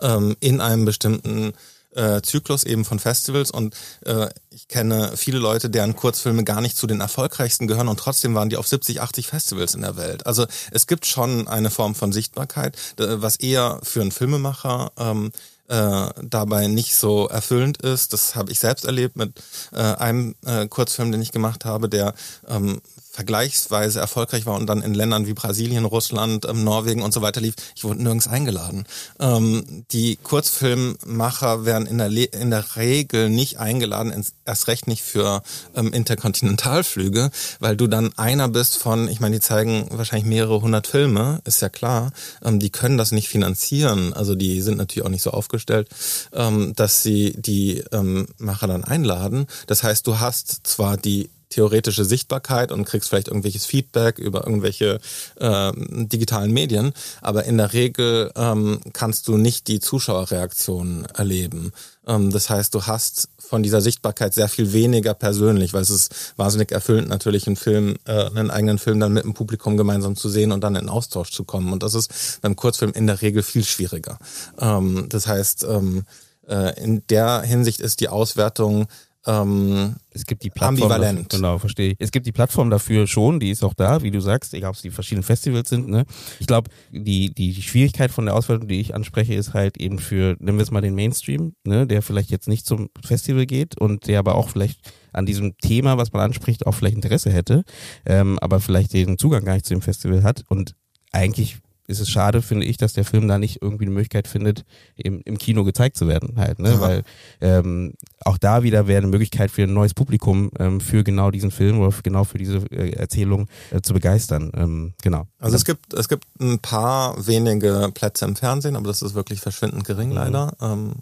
[0.00, 1.52] ähm, in einem bestimmten
[1.94, 3.74] äh, Zyklus eben von Festivals und
[4.04, 8.34] äh, ich kenne viele Leute, deren Kurzfilme gar nicht zu den erfolgreichsten gehören und trotzdem
[8.34, 10.26] waren die auf 70, 80 Festivals in der Welt.
[10.26, 15.32] Also es gibt schon eine Form von Sichtbarkeit, was eher für einen Filmemacher ähm,
[15.68, 18.12] äh, dabei nicht so erfüllend ist.
[18.12, 19.40] Das habe ich selbst erlebt mit
[19.72, 22.14] äh, einem äh, Kurzfilm, den ich gemacht habe, der
[22.48, 22.80] ähm,
[23.18, 27.40] vergleichsweise erfolgreich war und dann in Ländern wie Brasilien, Russland, ähm, Norwegen und so weiter
[27.40, 28.84] lief, ich wurde nirgends eingeladen.
[29.18, 34.86] Ähm, die Kurzfilmmacher werden in der, Le in der Regel nicht eingeladen, ins, erst recht
[34.86, 35.42] nicht für
[35.74, 40.86] ähm, Interkontinentalflüge, weil du dann einer bist von, ich meine, die zeigen wahrscheinlich mehrere hundert
[40.86, 42.12] Filme, ist ja klar.
[42.44, 45.88] Ähm, die können das nicht finanzieren, also die sind natürlich auch nicht so aufgestellt,
[46.32, 49.48] ähm, dass sie die ähm, Macher dann einladen.
[49.66, 55.00] Das heißt, du hast zwar die theoretische Sichtbarkeit und kriegst vielleicht irgendwelches Feedback über irgendwelche
[55.36, 61.72] äh, digitalen Medien, aber in der Regel ähm, kannst du nicht die Zuschauerreaktionen erleben.
[62.06, 66.34] Ähm, das heißt, du hast von dieser Sichtbarkeit sehr viel weniger persönlich, weil es ist
[66.36, 70.28] wahnsinnig erfüllend, natürlich einen Film, äh, einen eigenen Film dann mit dem Publikum gemeinsam zu
[70.28, 71.72] sehen und dann in Austausch zu kommen.
[71.72, 74.18] Und das ist beim Kurzfilm in der Regel viel schwieriger.
[74.58, 76.04] Ähm, das heißt, ähm,
[76.48, 78.86] äh, in der Hinsicht ist die Auswertung
[79.28, 81.32] ähm, es gibt die Plattform ambivalent.
[81.32, 81.96] Dafür, genau, verstehe ich.
[81.98, 84.76] Es gibt die Plattform dafür schon, die ist auch da, wie du sagst, egal ob
[84.76, 85.88] es die verschiedenen Festivals sind.
[85.88, 86.06] Ne?
[86.40, 90.36] Ich glaube, die, die Schwierigkeit von der Auswertung, die ich anspreche, ist halt eben für,
[90.38, 94.06] nehmen wir es mal den Mainstream, ne, der vielleicht jetzt nicht zum Festival geht und
[94.06, 94.80] der aber auch vielleicht
[95.12, 97.64] an diesem Thema, was man anspricht, auch vielleicht Interesse hätte,
[98.06, 100.74] ähm, aber vielleicht den Zugang gar nicht zu dem Festival hat und
[101.12, 101.58] eigentlich
[101.88, 105.22] ist es schade, finde ich, dass der Film da nicht irgendwie eine Möglichkeit findet, im,
[105.24, 106.72] im Kino gezeigt zu werden halt, ne?
[106.72, 106.80] Ja.
[106.80, 107.02] Weil
[107.40, 111.50] ähm, auch da wieder wäre eine Möglichkeit für ein neues Publikum ähm, für genau diesen
[111.50, 114.52] Film oder für, genau für diese äh, Erzählung äh, zu begeistern.
[114.54, 115.26] Ähm, genau.
[115.38, 119.40] Also es gibt es gibt ein paar wenige Plätze im Fernsehen, aber das ist wirklich
[119.40, 120.14] verschwindend gering mhm.
[120.14, 120.52] leider.
[120.60, 120.96] Ähm,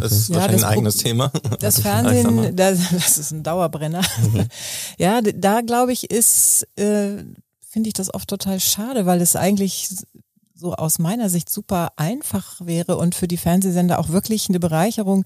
[0.00, 1.30] ist ja, wahrscheinlich ein eigenes Thema.
[1.60, 4.00] Das Fernsehen, das, das ist ein Dauerbrenner.
[4.22, 4.46] Mhm.
[4.98, 7.24] ja, da glaube ich ist äh,
[7.70, 9.90] finde ich das oft total schade, weil es eigentlich
[10.60, 15.24] so aus meiner Sicht super einfach wäre und für die Fernsehsender auch wirklich eine Bereicherung,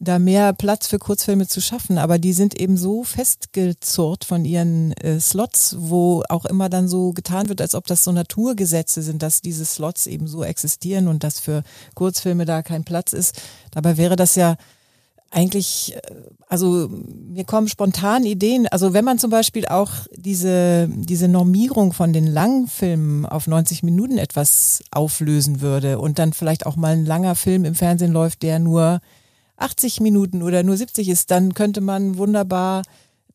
[0.00, 1.96] da mehr Platz für Kurzfilme zu schaffen.
[1.98, 7.12] Aber die sind eben so festgezurrt von ihren äh, Slots, wo auch immer dann so
[7.12, 11.22] getan wird, als ob das so Naturgesetze sind, dass diese Slots eben so existieren und
[11.22, 11.62] dass für
[11.94, 13.40] Kurzfilme da kein Platz ist.
[13.70, 14.56] Dabei wäre das ja
[15.32, 16.00] eigentlich, äh,
[16.46, 18.68] also mir kommen spontan Ideen.
[18.68, 24.18] Also wenn man zum Beispiel auch diese, diese Normierung von den Langfilmen auf 90 Minuten
[24.18, 28.58] etwas auflösen würde und dann vielleicht auch mal ein langer Film im Fernsehen läuft, der
[28.58, 29.00] nur
[29.56, 32.82] 80 Minuten oder nur 70 ist, dann könnte man wunderbar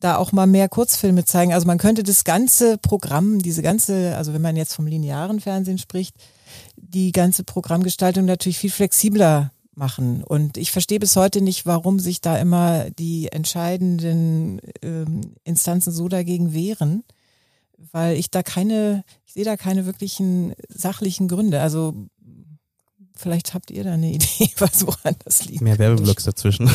[0.00, 1.52] da auch mal mehr Kurzfilme zeigen.
[1.52, 5.78] Also man könnte das ganze Programm, diese ganze, also wenn man jetzt vom linearen Fernsehen
[5.78, 6.14] spricht,
[6.76, 10.22] die ganze Programmgestaltung natürlich viel flexibler machen.
[10.22, 16.08] Und ich verstehe bis heute nicht, warum sich da immer die entscheidenden ähm, Instanzen so
[16.08, 17.04] dagegen wehren,
[17.92, 21.60] weil ich da keine, ich sehe da keine wirklichen sachlichen Gründe.
[21.62, 21.94] Also
[23.14, 25.62] vielleicht habt ihr da eine Idee, was woran das liegt.
[25.62, 26.66] Mehr Werbeblocks dazwischen.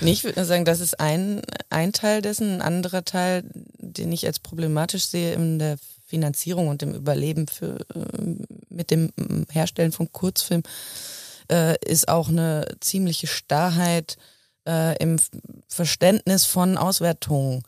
[0.00, 2.54] nee, ich würde nur sagen, das ist ein, ein Teil dessen.
[2.54, 3.44] Ein anderer Teil,
[3.78, 5.76] den ich als problematisch sehe in der
[6.14, 8.36] Finanzierung und dem Überleben für, äh,
[8.68, 9.10] mit dem
[9.50, 10.62] Herstellen von Kurzfilm,
[11.50, 14.16] äh, ist auch eine ziemliche Starrheit
[14.66, 15.18] äh, im
[15.66, 17.62] Verständnis von Auswertungen.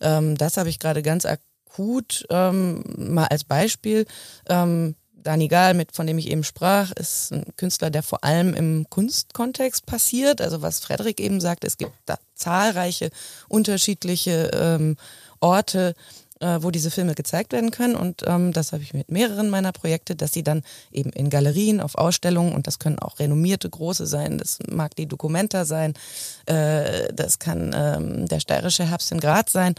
[0.00, 4.06] Ähm, das habe ich gerade ganz akut ähm, mal als Beispiel.
[4.48, 8.54] Ähm, Dani Gahl, mit, von dem ich eben sprach, ist ein Künstler, der vor allem
[8.54, 10.40] im Kunstkontext passiert.
[10.40, 13.10] Also was Frederik eben sagt, es gibt da zahlreiche
[13.48, 14.96] unterschiedliche ähm,
[15.40, 15.94] Orte,
[16.40, 17.94] äh, wo diese Filme gezeigt werden können.
[17.94, 21.80] Und ähm, das habe ich mit mehreren meiner Projekte, dass sie dann eben in Galerien,
[21.80, 25.94] auf Ausstellungen, und das können auch renommierte große sein, das mag die Documenta sein,
[26.46, 29.74] äh, das kann ähm, der steirische Herbst in Graz sein,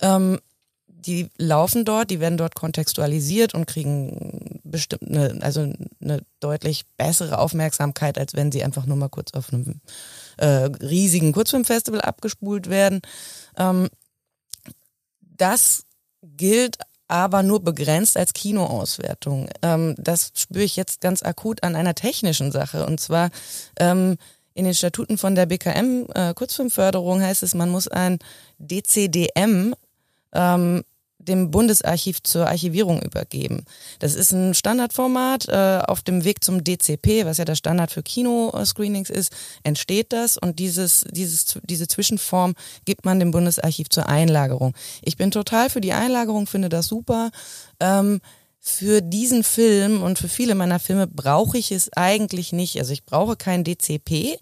[0.00, 0.38] ähm,
[0.86, 5.72] die laufen dort, die werden dort kontextualisiert und kriegen bestimmt eine, also
[6.02, 9.80] eine deutlich bessere Aufmerksamkeit, als wenn sie einfach nur mal kurz auf einem
[10.36, 13.00] äh, riesigen Kurzfilmfestival abgespult werden.
[13.56, 13.88] Ähm,
[15.38, 15.84] das
[16.22, 19.48] gilt aber nur begrenzt als Kinoauswertung.
[19.62, 22.84] Ähm, das spüre ich jetzt ganz akut an einer technischen Sache.
[22.84, 23.30] Und zwar
[23.80, 24.18] ähm,
[24.52, 28.18] in den Statuten von der BKM äh, Kurzfilmförderung heißt es, man muss ein
[28.58, 29.74] DCDM
[30.34, 30.84] ähm,
[31.28, 33.64] dem Bundesarchiv zur Archivierung übergeben.
[33.98, 35.48] Das ist ein Standardformat.
[35.48, 40.36] Äh, auf dem Weg zum DCP, was ja der Standard für Kinoscreenings ist, entsteht das
[40.38, 44.74] und dieses, dieses, diese Zwischenform gibt man dem Bundesarchiv zur Einlagerung.
[45.02, 47.30] Ich bin total für die Einlagerung, finde das super.
[47.80, 48.20] Ähm,
[48.60, 52.78] für diesen Film und für viele meiner Filme brauche ich es eigentlich nicht.
[52.78, 54.38] Also ich brauche kein DCP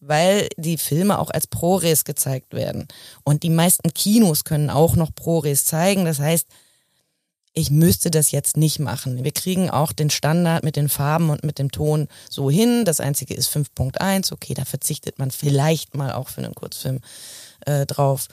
[0.00, 2.88] weil die Filme auch als ProRes gezeigt werden.
[3.24, 6.04] Und die meisten Kinos können auch noch ProRes zeigen.
[6.04, 6.46] Das heißt,
[7.58, 9.24] ich müsste das jetzt nicht machen.
[9.24, 12.84] Wir kriegen auch den Standard mit den Farben und mit dem Ton so hin.
[12.84, 14.32] Das einzige ist 5.1.
[14.32, 17.00] Okay, da verzichtet man vielleicht mal auch für einen Kurzfilm
[17.66, 18.28] äh, drauf.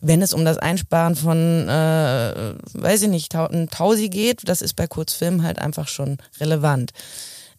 [0.00, 4.86] Wenn es um das Einsparen von, äh, weiß ich nicht, Tausi geht, das ist bei
[4.86, 6.92] Kurzfilmen halt einfach schon relevant.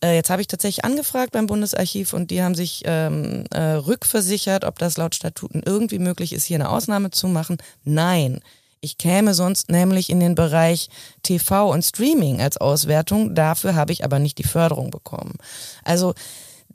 [0.03, 4.65] Äh, jetzt habe ich tatsächlich angefragt beim Bundesarchiv und die haben sich ähm, äh, rückversichert,
[4.65, 7.57] ob das laut Statuten irgendwie möglich ist, hier eine Ausnahme zu machen.
[7.83, 8.41] Nein.
[8.83, 10.89] Ich käme sonst nämlich in den Bereich
[11.21, 13.35] TV und Streaming als Auswertung.
[13.35, 15.35] Dafür habe ich aber nicht die Förderung bekommen.
[15.83, 16.15] Also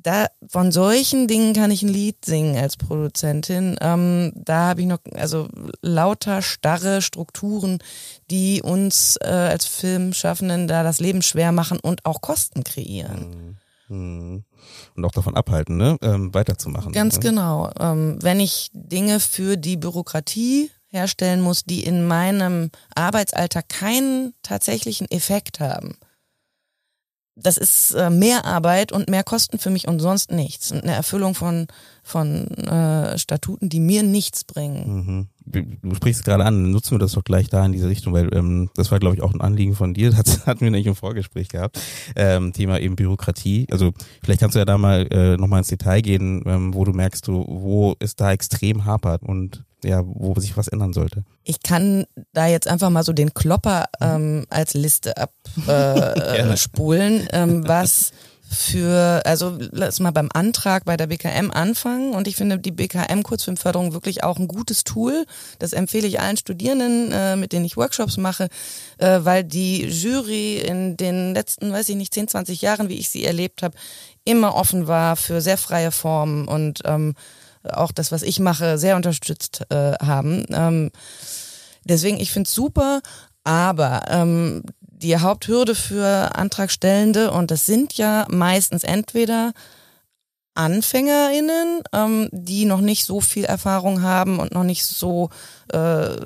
[0.07, 3.77] da von solchen Dingen kann ich ein Lied singen als Produzentin.
[3.81, 5.49] Ähm, da habe ich noch also
[5.83, 7.79] lauter starre Strukturen,
[8.31, 13.59] die uns äh, als Filmschaffenden da das Leben schwer machen und auch Kosten kreieren.
[13.89, 14.45] Mhm.
[14.97, 15.97] Und auch davon abhalten, ne?
[16.03, 16.93] Ähm, weiterzumachen.
[16.93, 17.23] Ganz ne?
[17.23, 17.71] genau.
[17.79, 25.11] Ähm, wenn ich Dinge für die Bürokratie herstellen muss, die in meinem Arbeitsalltag keinen tatsächlichen
[25.11, 25.97] Effekt haben,
[27.37, 30.73] das ist äh, mehr Arbeit und mehr Kosten für mich und sonst nichts.
[30.73, 31.67] Und eine Erfüllung von,
[32.03, 35.29] von äh, Statuten, die mir nichts bringen.
[35.47, 35.67] Mhm.
[35.83, 38.35] Du sprichst es gerade an, nutzen wir das doch gleich da in diese Richtung, weil
[38.35, 40.97] ähm, das war, glaube ich, auch ein Anliegen von dir, das hatten wir nämlich im
[40.97, 41.79] Vorgespräch gehabt.
[42.17, 43.67] Ähm, Thema eben Bürokratie.
[43.71, 43.93] Also
[44.25, 47.29] vielleicht kannst du ja da mal äh, nochmal ins Detail gehen, ähm, wo du merkst,
[47.29, 51.25] du, wo es da extrem hapert und ja, wo sich was ändern sollte.
[51.45, 55.17] Ich kann da jetzt einfach mal so den Klopper ähm, als Liste
[55.67, 58.13] abspulen, äh, ähm, was
[58.49, 63.23] für, also lass mal beim Antrag bei der BKM anfangen und ich finde die BKM
[63.23, 65.27] Kurzfilmförderung wirklich auch ein gutes Tool.
[65.59, 68.49] Das empfehle ich allen Studierenden, äh, mit denen ich Workshops mache,
[68.99, 73.09] äh, weil die Jury in den letzten, weiß ich nicht, 10, 20 Jahren, wie ich
[73.09, 73.77] sie erlebt habe,
[74.25, 77.15] immer offen war für sehr freie Formen und ähm,
[77.65, 80.47] auch das, was ich mache, sehr unterstützt äh, haben.
[80.51, 80.91] Ähm,
[81.85, 83.01] deswegen, ich finde es super,
[83.43, 84.63] aber ähm,
[85.03, 89.53] die Haupthürde für Antragstellende, und das sind ja meistens entweder
[90.55, 95.29] AnfängerInnen, ähm, die noch nicht so viel Erfahrung haben und noch nicht so
[95.73, 96.17] äh,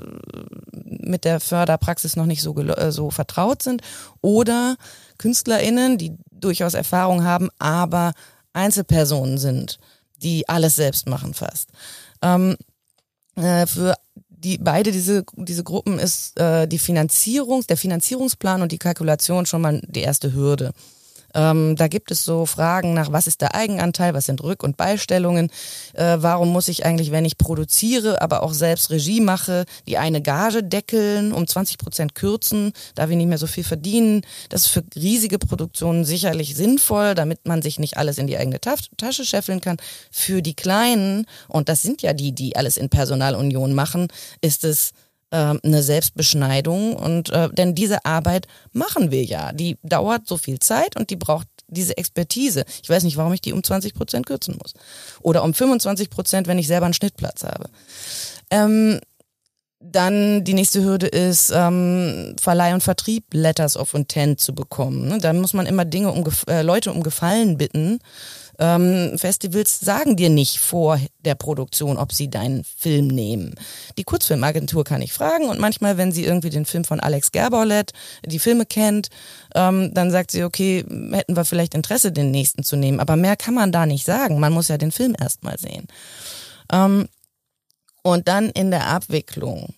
[0.73, 3.83] mit der Förderpraxis noch nicht so, äh, so vertraut sind,
[4.21, 4.77] oder
[5.19, 8.13] KünstlerInnen, die durchaus Erfahrung haben, aber
[8.53, 9.79] Einzelpersonen sind
[10.23, 11.71] die alles selbst machen fast.
[12.23, 12.57] Ähm,
[13.37, 13.95] äh, für
[14.43, 19.63] die beide diese diese Gruppen ist äh, die Finanzierung, der Finanzierungsplan und die Kalkulation schon
[19.63, 20.73] mal die erste Hürde.
[21.35, 24.77] Ähm, da gibt es so Fragen nach, was ist der Eigenanteil, was sind Rück- und
[24.77, 25.51] Beistellungen,
[25.95, 30.23] äh, warum muss ich eigentlich, wenn ich produziere, aber auch selbst Regie mache, die eine
[30.23, 34.23] Gage deckeln, um 20 Prozent kürzen, da wir nicht mehr so viel verdienen.
[34.49, 38.61] Das ist für riesige Produktionen sicherlich sinnvoll, damit man sich nicht alles in die eigene
[38.61, 39.77] Tasche scheffeln kann.
[40.11, 44.09] Für die Kleinen, und das sind ja die, die alles in Personalunion machen,
[44.41, 44.93] ist es
[45.31, 49.53] äh, eine Selbstbeschneidung und äh, denn diese Arbeit machen wir ja.
[49.53, 52.65] Die dauert so viel Zeit und die braucht diese Expertise.
[52.83, 54.75] Ich weiß nicht, warum ich die um 20 Prozent kürzen muss.
[55.21, 57.71] Oder um 25 Prozent, wenn ich selber einen Schnittplatz habe.
[58.51, 59.01] Ähm,
[59.83, 65.09] dann die nächste Hürde ist, ähm, Verleih und Vertrieb Letters of Intent zu bekommen.
[65.09, 65.19] Ne?
[65.19, 68.01] Da muss man immer Dinge um äh, Leute um Gefallen bitten
[68.61, 73.55] ähm, Festivals sagen dir nicht vor der Produktion, ob sie deinen Film nehmen.
[73.97, 77.93] Die Kurzfilmagentur kann ich fragen und manchmal, wenn sie irgendwie den Film von Alex Gerbaulett,
[78.25, 79.09] die Filme kennt,
[79.55, 83.01] ähm, dann sagt sie, okay, hätten wir vielleicht Interesse, den nächsten zu nehmen.
[83.01, 84.39] Aber mehr kann man da nicht sagen.
[84.39, 85.89] Man muss ja den Film erstmal sehen.
[86.71, 87.09] Ähm,
[88.03, 89.75] und dann in der Abwicklung.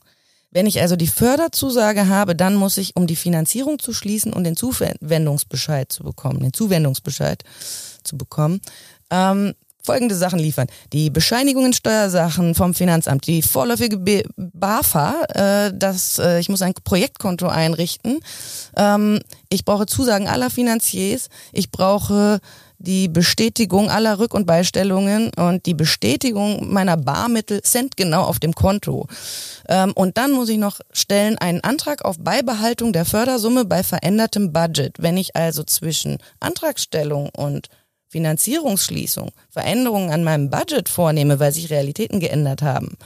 [0.51, 4.45] Wenn ich also die Förderzusage habe, dann muss ich, um die Finanzierung zu schließen und
[4.45, 7.43] den Zuwendungsbescheid zu bekommen, den Zuwendungsbescheid,
[8.05, 8.61] zu bekommen.
[9.11, 10.69] Ähm, folgende Sachen liefern.
[10.93, 16.75] Die Bescheinigungen, Steuersachen vom Finanzamt, die vorläufige B BAFA, äh, das, äh, ich muss ein
[16.85, 18.21] Projektkonto einrichten.
[18.77, 21.29] Ähm, ich brauche Zusagen aller Finanziers.
[21.53, 22.41] Ich brauche
[22.79, 28.55] die Bestätigung aller Rück- und Beistellungen und die Bestätigung meiner Barmittel sind genau auf dem
[28.55, 29.07] Konto.
[29.69, 34.53] Ähm, und dann muss ich noch stellen einen Antrag auf Beibehaltung der Fördersumme bei verändertem
[34.53, 34.97] Budget.
[34.99, 37.69] Wenn ich also zwischen Antragstellung und
[38.13, 42.99] Finanzierungsschließung, Veränderungen an meinem Budget vornehme, weil sich Realitäten geändert haben,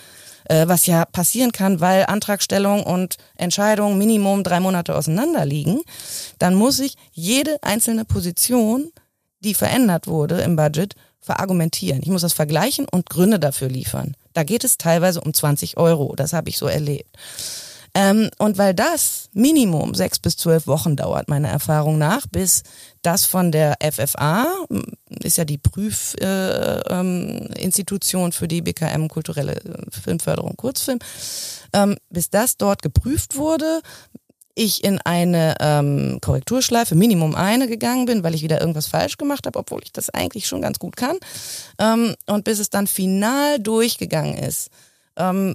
[0.47, 5.81] äh, was ja passieren kann, weil Antragstellung und Entscheidung Minimum drei Monate auseinander liegen,
[6.41, 8.91] dann muss ich jede einzelne Position,
[9.41, 12.03] die verändert wurde im Budget, verargumentieren.
[12.03, 14.17] Ich muss das vergleichen und Gründe dafür liefern.
[14.33, 16.15] Da geht es teilweise um 20 Euro.
[16.17, 17.17] Das habe ich so erlebt.
[17.99, 22.63] Ähm, und weil das Minimum sechs bis zwölf Wochen dauert, meiner Erfahrung nach, bis
[23.01, 24.49] das von der FFA,
[25.23, 30.99] ist ja die Prüfinstitution äh, ähm, für die BKM kulturelle Filmförderung Kurzfilm,
[31.73, 33.81] ähm, bis das dort geprüft wurde,
[34.55, 39.47] ich in eine ähm, Korrekturschleife, Minimum eine gegangen bin, weil ich wieder irgendwas falsch gemacht
[39.47, 41.17] habe, obwohl ich das eigentlich schon ganz gut kann.
[41.79, 44.69] Ähm, und bis es dann final durchgegangen ist,
[45.17, 45.55] ähm,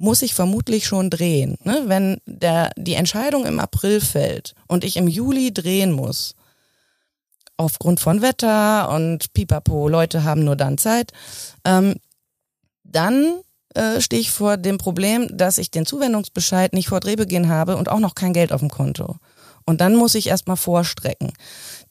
[0.00, 1.58] muss ich vermutlich schon drehen.
[1.62, 1.82] Ne?
[1.84, 6.34] Wenn der, die Entscheidung im April fällt und ich im Juli drehen muss,
[7.58, 11.12] aufgrund von Wetter und pipapo, Leute haben nur dann Zeit,
[11.66, 11.96] ähm,
[12.82, 13.40] dann
[13.74, 17.90] äh, stehe ich vor dem Problem, dass ich den Zuwendungsbescheid nicht vor Drehbeginn habe und
[17.90, 19.16] auch noch kein Geld auf dem Konto.
[19.66, 21.34] Und dann muss ich erstmal vorstrecken.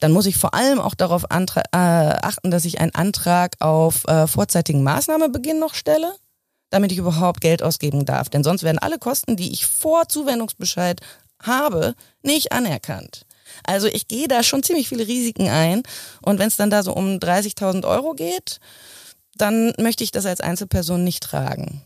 [0.00, 4.26] Dann muss ich vor allem auch darauf äh, achten, dass ich einen Antrag auf äh,
[4.26, 6.12] vorzeitigen Maßnahmebeginn noch stelle
[6.70, 8.28] damit ich überhaupt Geld ausgeben darf.
[8.28, 11.00] Denn sonst werden alle Kosten, die ich vor Zuwendungsbescheid
[11.42, 13.26] habe, nicht anerkannt.
[13.64, 15.82] Also ich gehe da schon ziemlich viele Risiken ein.
[16.22, 18.60] Und wenn es dann da so um 30.000 Euro geht,
[19.36, 21.82] dann möchte ich das als Einzelperson nicht tragen.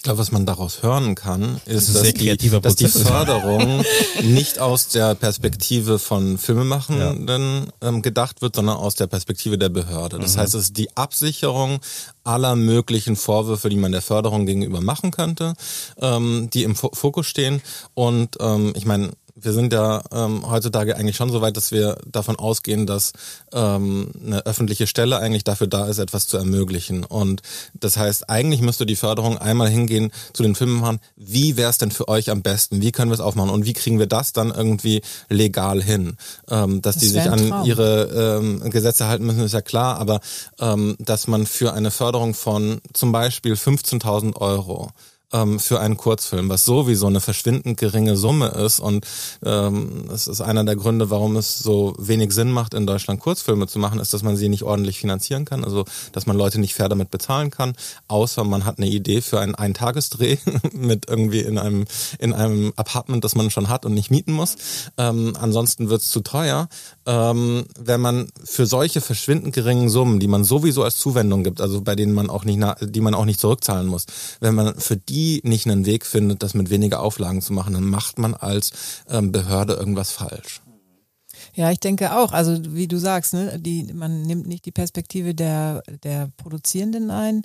[0.00, 3.84] Ich glaube, was man daraus hören kann, ist, das dass, die, dass die Förderung
[4.22, 7.88] nicht aus der Perspektive von Filmemachenden ja.
[7.88, 10.18] ähm, gedacht wird, sondern aus der Perspektive der Behörde.
[10.18, 10.40] Das mhm.
[10.40, 11.80] heißt, es ist die Absicherung
[12.24, 15.52] aller möglichen Vorwürfe, die man der Förderung gegenüber machen könnte,
[15.98, 17.60] ähm, die im Fokus stehen.
[17.92, 19.10] Und ähm, ich meine,
[19.42, 23.12] wir sind ja ähm, heutzutage eigentlich schon so weit, dass wir davon ausgehen, dass
[23.52, 27.04] ähm, eine öffentliche Stelle eigentlich dafür da ist, etwas zu ermöglichen.
[27.04, 27.42] Und
[27.74, 31.90] das heißt, eigentlich müsste die Förderung einmal hingehen zu den Filmemachern, wie wäre es denn
[31.90, 32.80] für euch am besten?
[32.82, 33.50] Wie können wir es aufmachen?
[33.50, 36.16] Und wie kriegen wir das dann irgendwie legal hin?
[36.48, 40.20] Ähm, dass das die sich an ihre ähm, Gesetze halten müssen, ist ja klar, aber
[40.58, 44.90] ähm, dass man für eine Förderung von zum Beispiel 15.000 Euro
[45.32, 48.80] ähm, für einen Kurzfilm, was sowieso eine verschwindend geringe Summe ist.
[48.80, 49.06] Und
[49.44, 53.66] ähm, das ist einer der Gründe, warum es so wenig Sinn macht, in Deutschland Kurzfilme
[53.66, 56.74] zu machen, ist, dass man sie nicht ordentlich finanzieren kann, also dass man Leute nicht
[56.74, 57.74] fair damit bezahlen kann,
[58.08, 60.38] außer man hat eine Idee für einen Eintagessdreh
[60.72, 61.86] mit irgendwie in einem,
[62.18, 64.56] in einem Apartment, das man schon hat und nicht mieten muss.
[64.96, 66.68] Ähm, ansonsten wird's zu teuer.
[67.06, 71.80] Ähm, wenn man für solche verschwindend geringen Summen, die man sowieso als Zuwendung gibt, also
[71.80, 74.06] bei denen man auch nicht, die man auch nicht zurückzahlen muss,
[74.40, 77.74] wenn man für die die nicht einen Weg findet, das mit weniger Auflagen zu machen,
[77.74, 78.72] dann macht man als
[79.08, 80.62] ähm, Behörde irgendwas falsch.
[81.54, 82.32] Ja, ich denke auch.
[82.32, 87.42] Also wie du sagst, ne, die, man nimmt nicht die Perspektive der, der Produzierenden ein.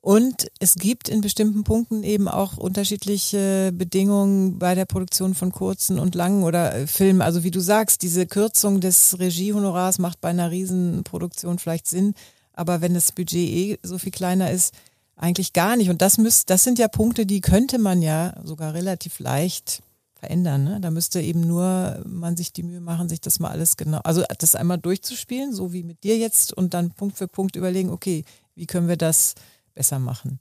[0.00, 5.98] Und es gibt in bestimmten Punkten eben auch unterschiedliche Bedingungen bei der Produktion von kurzen
[5.98, 7.20] und langen oder äh, Filmen.
[7.20, 12.14] Also wie du sagst, diese Kürzung des Regiehonorars macht bei einer Riesenproduktion vielleicht Sinn,
[12.54, 14.72] aber wenn das Budget eh so viel kleiner ist,
[15.18, 15.90] eigentlich gar nicht.
[15.90, 19.82] Und das müsst, das sind ja Punkte, die könnte man ja sogar relativ leicht
[20.14, 20.64] verändern.
[20.64, 20.80] Ne?
[20.80, 24.24] Da müsste eben nur man sich die Mühe machen, sich das mal alles genau, also
[24.38, 28.24] das einmal durchzuspielen, so wie mit dir jetzt, und dann Punkt für Punkt überlegen, okay,
[28.54, 29.34] wie können wir das
[29.74, 30.40] besser machen.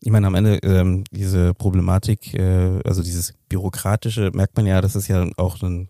[0.00, 4.96] Ich meine, am Ende ähm, diese Problematik, äh, also dieses bürokratische, merkt man ja, das
[4.96, 5.88] ist ja auch ein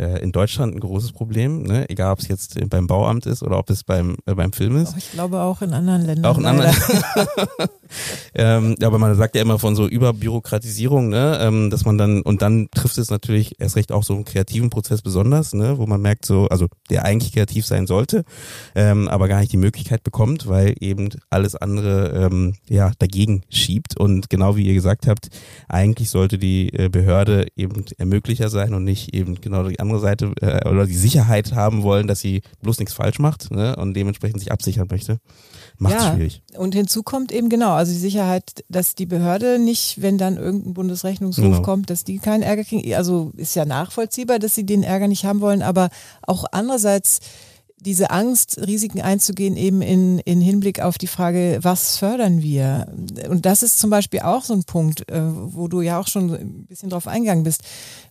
[0.00, 1.88] äh, in Deutschland ein großes Problem, ne?
[1.90, 4.96] egal ob es jetzt beim Bauamt ist oder ob es beim, äh, beim Film ist.
[4.96, 6.32] ich glaube auch in anderen Ländern.
[6.32, 6.74] Auch in anderen.
[8.34, 11.38] ähm, aber man sagt ja immer von so Überbürokratisierung, ne?
[11.42, 14.70] ähm, dass man dann, und dann trifft es natürlich erst recht auch so einen kreativen
[14.70, 15.76] Prozess besonders, ne?
[15.78, 18.24] wo man merkt so, also der eigentlich kreativ sein sollte,
[18.74, 23.98] ähm, aber gar nicht die Möglichkeit bekommt, weil eben alles andere ähm, ja dagegen schiebt.
[23.98, 25.28] Und genau wie ihr gesagt habt,
[25.68, 30.00] eigentlich sollte die äh, Behörde eben Ermöglicher sein und nicht eben genau die andere andere
[30.00, 33.94] Seite äh, oder die Sicherheit haben wollen, dass sie bloß nichts falsch macht ne, und
[33.94, 35.18] dementsprechend sich absichern möchte,
[35.78, 36.42] macht es ja, schwierig.
[36.56, 40.74] Und hinzu kommt eben genau, also die Sicherheit, dass die Behörde nicht, wenn dann irgendein
[40.74, 41.62] Bundesrechnungshof genau.
[41.62, 42.94] kommt, dass die keinen Ärger kriegen.
[42.94, 45.90] Also ist ja nachvollziehbar, dass sie den Ärger nicht haben wollen, aber
[46.22, 47.20] auch andererseits
[47.80, 52.92] diese Angst, Risiken einzugehen, eben in, in Hinblick auf die Frage, was fördern wir?
[53.28, 56.32] Und das ist zum Beispiel auch so ein Punkt, äh, wo du ja auch schon
[56.32, 57.62] ein bisschen drauf eingegangen bist.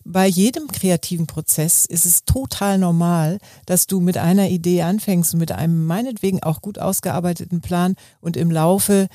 [0.04, 5.40] Bei jedem kreativen Prozess ist es total normal, dass du mit einer Idee anfängst und
[5.40, 9.08] mit einem meinetwegen auch gut ausgearbeiteten Plan und im Laufe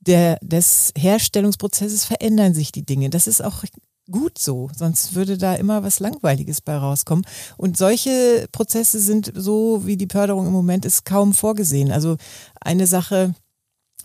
[0.00, 3.10] der, des Herstellungsprozesses verändern sich die Dinge.
[3.10, 3.64] Das ist auch
[4.10, 7.24] gut so, sonst würde da immer was Langweiliges bei rauskommen.
[7.56, 11.90] Und solche Prozesse sind so, wie die Förderung im Moment ist, kaum vorgesehen.
[11.90, 12.16] Also
[12.60, 13.34] eine Sache,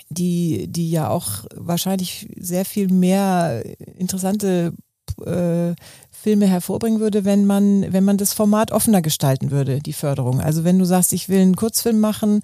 [0.09, 3.63] die, die ja auch wahrscheinlich sehr viel mehr
[3.95, 4.73] interessante
[5.25, 5.75] äh,
[6.11, 10.39] Filme hervorbringen würde, wenn man, wenn man das Format offener gestalten würde, die Förderung.
[10.39, 12.41] Also wenn du sagst, ich will einen Kurzfilm machen,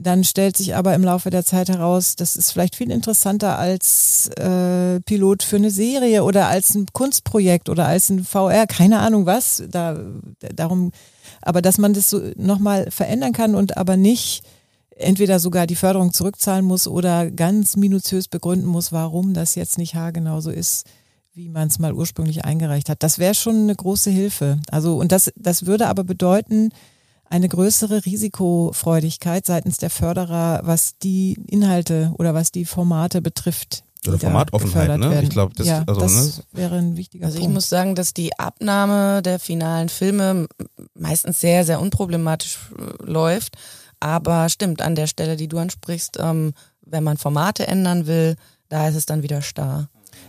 [0.00, 4.28] dann stellt sich aber im Laufe der Zeit heraus, das ist vielleicht viel interessanter als
[4.36, 9.26] äh, Pilot für eine Serie oder als ein Kunstprojekt oder als ein VR, keine Ahnung
[9.26, 9.64] was.
[9.68, 9.98] Da,
[10.54, 10.92] darum,
[11.42, 14.44] aber dass man das so nochmal verändern kann und aber nicht
[14.96, 19.96] entweder sogar die Förderung zurückzahlen muss oder ganz minutiös begründen muss, warum das jetzt nicht
[19.96, 20.86] haargenau so ist,
[21.34, 23.02] wie man es mal ursprünglich eingereicht hat.
[23.02, 24.58] Das wäre schon eine große Hilfe.
[24.70, 26.70] Also, und das, das würde aber bedeuten,
[27.30, 33.84] eine größere Risikofreudigkeit seitens der Förderer, was die Inhalte oder was die Formate betrifft.
[34.06, 35.22] Oder Formatoffenheit, ne?
[35.22, 36.44] Ich glaube, das, ja, also, das ne?
[36.52, 37.50] wäre ein wichtiger Also Punkt.
[37.50, 40.46] ich muss sagen, dass die Abnahme der finalen Filme
[40.94, 43.56] meistens sehr, sehr unproblematisch äh, läuft.
[44.00, 46.52] Aber stimmt, an der Stelle, die du ansprichst, ähm,
[46.82, 48.36] wenn man Formate ändern will,
[48.68, 49.88] da ist es dann wieder starr.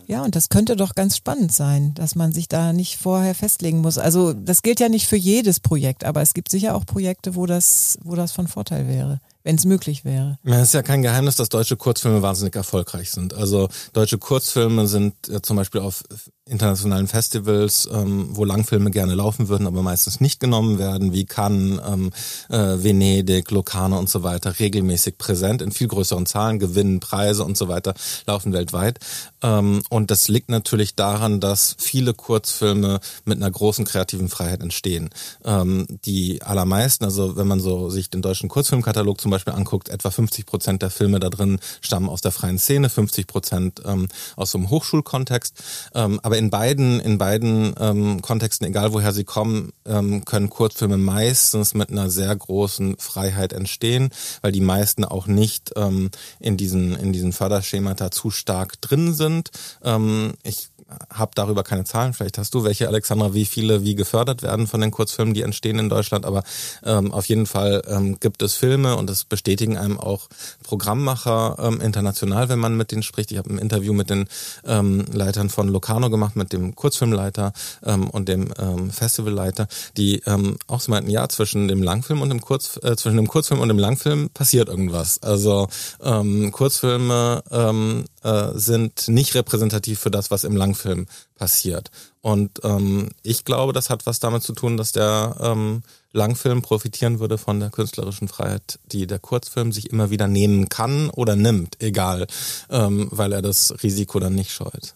[0.10, 3.82] Ja, und das könnte doch ganz spannend sein, dass man sich da nicht vorher festlegen
[3.82, 3.99] muss.
[3.99, 7.45] Also das gilt ja nicht für jedes Projekt, aber es gibt sicher auch Projekte, wo
[7.45, 10.38] das, wo das von Vorteil wäre wenn es möglich wäre.
[10.43, 13.34] Ja, es ist ja kein Geheimnis, dass deutsche Kurzfilme wahnsinnig erfolgreich sind.
[13.34, 16.03] Also deutsche Kurzfilme sind äh, zum Beispiel auf
[16.49, 21.79] internationalen Festivals, ähm, wo Langfilme gerne laufen würden, aber meistens nicht genommen werden, wie Cannes,
[21.87, 22.11] ähm,
[22.49, 27.57] äh, Venedig, Locarno und so weiter, regelmäßig präsent in viel größeren Zahlen, gewinnen Preise und
[27.57, 27.93] so weiter,
[28.25, 28.99] laufen weltweit.
[29.41, 35.09] Ähm, und das liegt natürlich daran, dass viele Kurzfilme mit einer großen kreativen Freiheit entstehen.
[35.45, 40.09] Ähm, die allermeisten, also wenn man so sich den deutschen Kurzfilmkatalog zum Beispiel anguckt, etwa
[40.09, 44.51] 50 Prozent der Filme da drin stammen aus der freien Szene, 50 Prozent ähm, aus
[44.51, 45.53] so einem Hochschulkontext.
[45.93, 50.97] Ähm, aber in beiden, in beiden ähm, Kontexten, egal woher sie kommen, ähm, können Kurzfilme
[50.97, 54.09] meistens mit einer sehr großen Freiheit entstehen,
[54.41, 56.09] weil die meisten auch nicht ähm,
[56.39, 59.51] in diesen, in diesen Förderschemata zu stark drin sind.
[59.83, 60.68] Ähm, ich
[61.13, 62.13] habe darüber keine Zahlen.
[62.13, 65.79] Vielleicht hast du welche, Alexandra, wie viele wie gefördert werden von den Kurzfilmen, die entstehen
[65.79, 66.25] in Deutschland.
[66.25, 66.43] Aber
[66.83, 70.27] ähm, auf jeden Fall ähm, gibt es Filme und das bestätigen einem auch
[70.63, 73.31] Programmmacher ähm, international, wenn man mit denen spricht.
[73.31, 74.27] Ich habe ein Interview mit den
[74.65, 79.67] ähm, Leitern von Locarno gemacht, mit dem Kurzfilmleiter ähm, und dem ähm, Festivalleiter,
[79.97, 83.27] die ähm, auch so meinten, ja, zwischen dem Langfilm und dem Kurz, äh, zwischen dem
[83.27, 85.21] Kurzfilm und dem Langfilm passiert irgendwas.
[85.21, 85.67] Also
[86.03, 91.91] ähm, Kurzfilme ähm, äh, sind nicht repräsentativ für das, was im Langfilm passiert.
[92.22, 97.20] Und ähm, ich glaube, das hat was damit zu tun, dass der ähm, Langfilm profitieren
[97.20, 101.82] würde von der künstlerischen Freiheit, die der Kurzfilm sich immer wieder nehmen kann oder nimmt,
[101.82, 102.28] egal,
[102.70, 104.95] ähm, weil er das Risiko dann nicht scheut.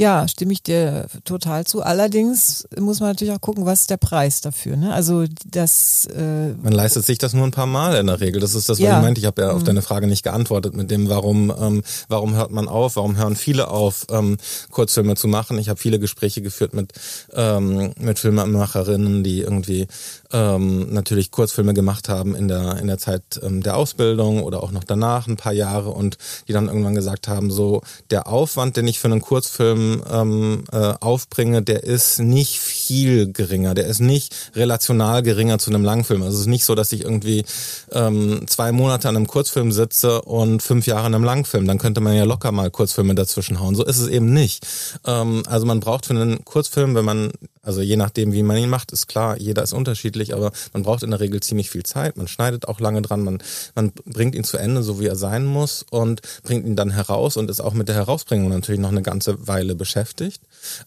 [0.00, 1.82] Ja, stimme ich dir total zu.
[1.82, 4.78] Allerdings muss man natürlich auch gucken, was ist der Preis dafür.
[4.78, 4.94] Ne?
[4.94, 6.06] Also das.
[6.06, 8.40] Äh man leistet sich das nur ein paar Mal in der Regel.
[8.40, 8.96] Das ist das, was ja.
[8.96, 9.20] ich meinte.
[9.20, 9.66] Ich habe ja auf mhm.
[9.66, 13.68] deine Frage nicht geantwortet mit dem, warum, ähm, warum hört man auf, warum hören viele
[13.68, 14.38] auf, ähm,
[14.70, 15.58] Kurzfilme zu machen.
[15.58, 16.94] Ich habe viele Gespräche geführt mit
[17.34, 19.86] ähm, mit Filmemacherinnen, die irgendwie
[20.32, 24.70] ähm, natürlich Kurzfilme gemacht haben in der in der Zeit ähm, der Ausbildung oder auch
[24.70, 26.18] noch danach ein paar Jahre und
[26.48, 30.94] die dann irgendwann gesagt haben, so der Aufwand, den ich für einen Kurzfilm ähm, äh,
[31.00, 36.22] aufbringe, der ist nicht viel geringer, der ist nicht relational geringer zu einem Langfilm.
[36.22, 37.44] Also es ist nicht so, dass ich irgendwie
[37.92, 41.66] ähm, zwei Monate an einem Kurzfilm sitze und fünf Jahre an einem Langfilm.
[41.66, 43.74] Dann könnte man ja locker mal Kurzfilme dazwischen hauen.
[43.74, 44.66] So ist es eben nicht.
[45.06, 47.32] Ähm, also man braucht für einen Kurzfilm, wenn man
[47.62, 51.02] also je nachdem, wie man ihn macht, ist klar, jeder ist unterschiedlich, aber man braucht
[51.02, 52.16] in der Regel ziemlich viel Zeit.
[52.16, 53.42] Man schneidet auch lange dran, man,
[53.74, 57.36] man bringt ihn zu Ende, so wie er sein muss und bringt ihn dann heraus
[57.36, 60.42] und ist auch mit der Herausbringung natürlich noch eine ganze Weile beschäftigt.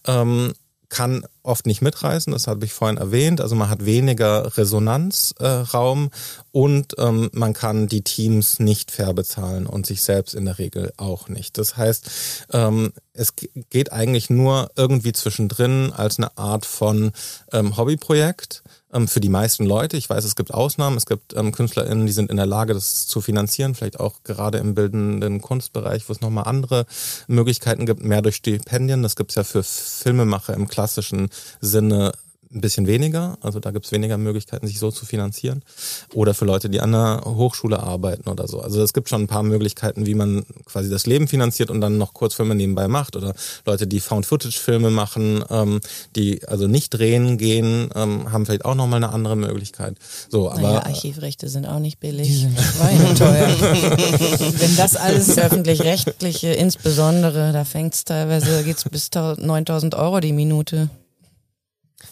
[0.06, 0.52] Ähm,
[0.88, 3.40] kann oft nicht mitreißen, das habe ich vorhin erwähnt.
[3.40, 6.08] Also man hat weniger Resonanzraum äh,
[6.52, 10.92] und ähm, man kann die Teams nicht fair bezahlen und sich selbst in der Regel
[10.96, 11.58] auch nicht.
[11.58, 13.34] Das heißt, ähm, es
[13.70, 17.12] geht eigentlich nur irgendwie zwischendrin als eine Art von
[17.52, 18.63] ähm, Hobbyprojekt
[18.94, 19.96] ähm, für die meisten Leute.
[19.96, 23.06] Ich weiß, es gibt Ausnahmen, es gibt ähm, KünstlerInnen, die sind in der Lage, das
[23.06, 26.86] zu finanzieren, vielleicht auch gerade im bildenden Kunstbereich, wo es nochmal andere
[27.26, 29.02] Möglichkeiten gibt, mehr durch Stipendien.
[29.02, 31.28] Das gibt es ja für Filmemacher im klassischen
[31.60, 32.12] Sinne
[32.54, 33.36] ein bisschen weniger.
[33.40, 35.62] Also da gibt es weniger Möglichkeiten, sich so zu finanzieren.
[36.14, 38.60] Oder für Leute, die an der Hochschule arbeiten oder so.
[38.60, 41.98] Also es gibt schon ein paar Möglichkeiten, wie man quasi das Leben finanziert und dann
[41.98, 43.16] noch Kurzfilme nebenbei macht.
[43.16, 43.34] Oder
[43.66, 45.80] Leute, die Found-Footage-Filme machen, ähm,
[46.16, 49.96] die also nicht drehen gehen, ähm, haben vielleicht auch nochmal eine andere Möglichkeit.
[50.28, 52.28] So, aber naja, Archivrechte sind auch nicht billig.
[52.28, 53.48] Die sind schweineteuer.
[54.58, 60.88] Wenn das alles öffentlich-rechtliche, insbesondere, da fängt es teilweise, geht's bis 9000 Euro die Minute.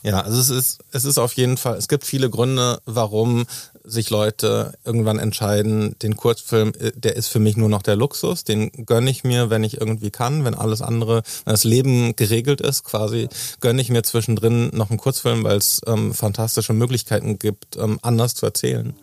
[0.03, 3.47] Ja, also es ist, es ist auf jeden Fall, es gibt viele Gründe, warum
[3.85, 8.45] sich Leute irgendwann entscheiden, den Kurzfilm, äh, der ist für mich nur noch der Luxus,
[8.45, 12.61] den gönne ich mir, wenn ich irgendwie kann, wenn alles andere, wenn das Leben geregelt
[12.61, 13.29] ist, quasi,
[13.61, 18.35] gönne ich mir zwischendrin noch einen Kurzfilm, weil es ähm, fantastische Möglichkeiten gibt, ähm, anders
[18.35, 18.95] zu erzählen,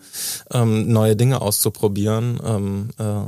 [0.50, 3.22] ähm, neue Dinge auszuprobieren, ähm, äh,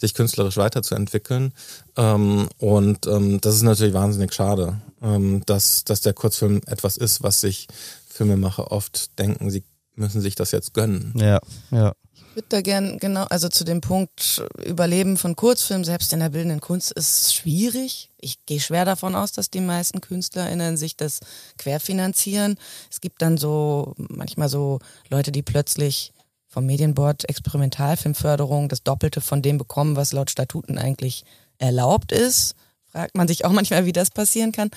[0.00, 1.52] sich künstlerisch weiterzuentwickeln.
[1.96, 7.22] Ähm, und ähm, das ist natürlich wahnsinnig schade, ähm, dass, dass der Kurzfilm etwas ist,
[7.22, 7.68] was sich
[8.08, 9.64] Filmemacher oft denken, sie
[9.94, 11.12] müssen sich das jetzt gönnen.
[11.16, 11.92] Ja, ja.
[12.12, 16.28] Ich würde da gern genau, also zu dem Punkt Überleben von Kurzfilmen, selbst in der
[16.28, 18.10] bildenden Kunst, ist schwierig.
[18.18, 21.20] Ich gehe schwer davon aus, dass die meisten KünstlerInnen sich das
[21.56, 22.58] querfinanzieren.
[22.90, 26.12] Es gibt dann so manchmal so Leute, die plötzlich
[26.56, 31.24] vom Medienboard Experimentalfilmförderung das Doppelte von dem bekommen, was laut Statuten eigentlich
[31.58, 32.54] erlaubt ist.
[32.90, 34.70] Fragt man sich auch manchmal, wie das passieren kann.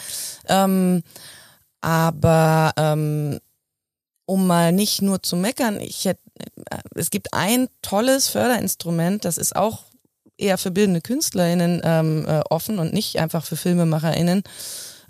[0.50, 1.04] Ähm,
[1.80, 3.40] aber ähm,
[4.26, 6.20] um mal nicht nur zu meckern, ich hätte,
[6.96, 9.86] es gibt ein tolles Förderinstrument, das ist auch
[10.38, 14.44] eher für bildende KünstlerInnen ähm, äh, offen und nicht einfach für FilmemacherInnen.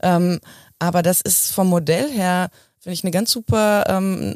[0.04, 0.40] Ähm,
[0.78, 4.36] aber das ist vom Modell her, finde ich, eine ganz super ähm,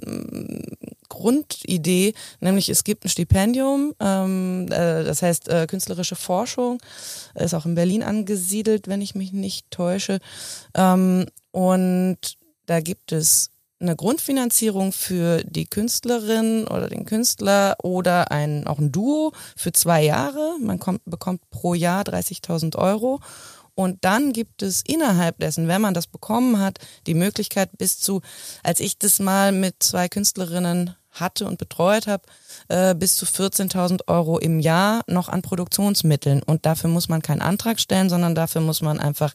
[1.14, 6.82] Grundidee, nämlich es gibt ein Stipendium, ähm, äh, das heißt äh, künstlerische Forschung,
[7.36, 10.20] ist auch in Berlin angesiedelt, wenn ich mich nicht täusche.
[10.74, 12.18] Ähm, und
[12.66, 18.92] da gibt es eine Grundfinanzierung für die Künstlerin oder den Künstler oder ein, auch ein
[18.92, 20.56] Duo für zwei Jahre.
[20.60, 23.20] Man kommt, bekommt pro Jahr 30.000 Euro.
[23.76, 28.22] Und dann gibt es innerhalb dessen, wenn man das bekommen hat, die Möglichkeit bis zu,
[28.62, 32.24] als ich das mal mit zwei Künstlerinnen hatte und betreut habe,
[32.68, 36.44] äh, bis zu 14.000 Euro im Jahr noch an Produktionsmitteln.
[36.44, 39.34] Und dafür muss man keinen Antrag stellen, sondern dafür muss man einfach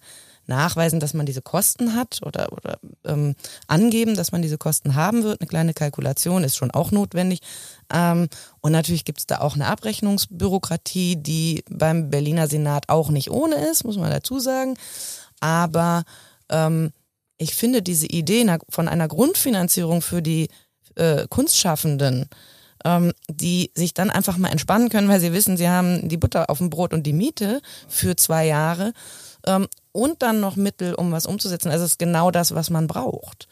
[0.49, 5.23] nachweisen, dass man diese Kosten hat oder, oder ähm, angeben, dass man diese Kosten haben
[5.23, 5.41] wird.
[5.41, 7.41] Eine kleine Kalkulation ist schon auch notwendig.
[7.93, 8.29] Ähm,
[8.61, 13.57] und natürlich gibt es da auch eine Abrechnungsbürokratie, die beim Berliner Senat auch nicht ohne
[13.57, 14.77] ist, muss man dazu sagen.
[15.41, 16.05] Aber
[16.49, 16.93] ähm,
[17.37, 20.49] ich finde diese Idee von einer Grundfinanzierung für die
[20.99, 22.29] äh, Kunstschaffenden,
[22.85, 26.51] ähm, die sich dann einfach mal entspannen können, weil sie wissen, sie haben die Butter
[26.51, 28.93] auf dem Brot und die Miete für zwei Jahre
[29.47, 31.71] ähm, und dann noch Mittel, um was umzusetzen.
[31.71, 33.49] Also es ist genau das, was man braucht.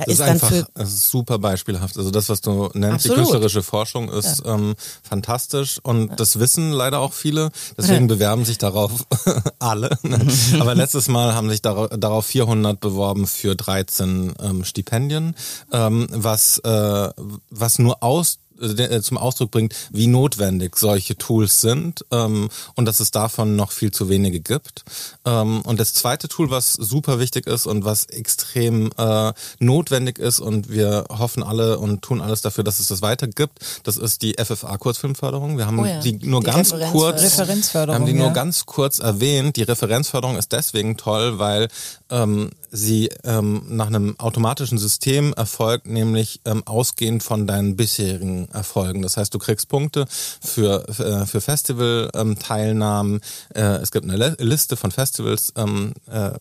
[0.00, 1.98] Da das ist, ist einfach für das ist super beispielhaft.
[1.98, 3.16] Also das, was du nennst, Absolut.
[3.16, 4.54] die künstlerische Forschung, ist ja.
[4.54, 6.16] ähm, fantastisch und ja.
[6.16, 7.50] das wissen leider auch viele.
[7.76, 9.04] Deswegen bewerben sich darauf
[9.58, 9.98] alle.
[10.02, 10.26] Ne?
[10.60, 15.34] Aber letztes Mal haben sich darauf 400 beworben für 13 ähm, Stipendien,
[15.70, 17.10] ähm, was äh,
[17.50, 23.00] was nur aus äh, zum Ausdruck bringt, wie notwendig solche Tools sind ähm, und dass
[23.00, 24.84] es davon noch viel zu wenige gibt.
[25.24, 30.40] Ähm, und das zweite Tool, was super wichtig ist und was extrem äh, notwendig ist
[30.40, 34.22] und wir hoffen alle und tun alles dafür, dass es das weiter gibt, das ist
[34.22, 35.58] die FFA Kurzfilmförderung.
[35.58, 37.38] Wir haben Oh ja, die nur die ganz kurz
[37.72, 38.32] haben die nur ja.
[38.32, 39.56] ganz kurz erwähnt.
[39.56, 41.68] Die Referenzförderung ist deswegen toll, weil
[42.10, 49.02] ähm, sie ähm, nach einem automatischen System erfolgt, nämlich ähm, ausgehend von deinen bisherigen Erfolgen.
[49.02, 53.20] Das heißt, du kriegst Punkte für, äh, für Festival-Teilnahmen.
[53.54, 56.32] Äh, es gibt eine Liste von Festivals, ähm, äh,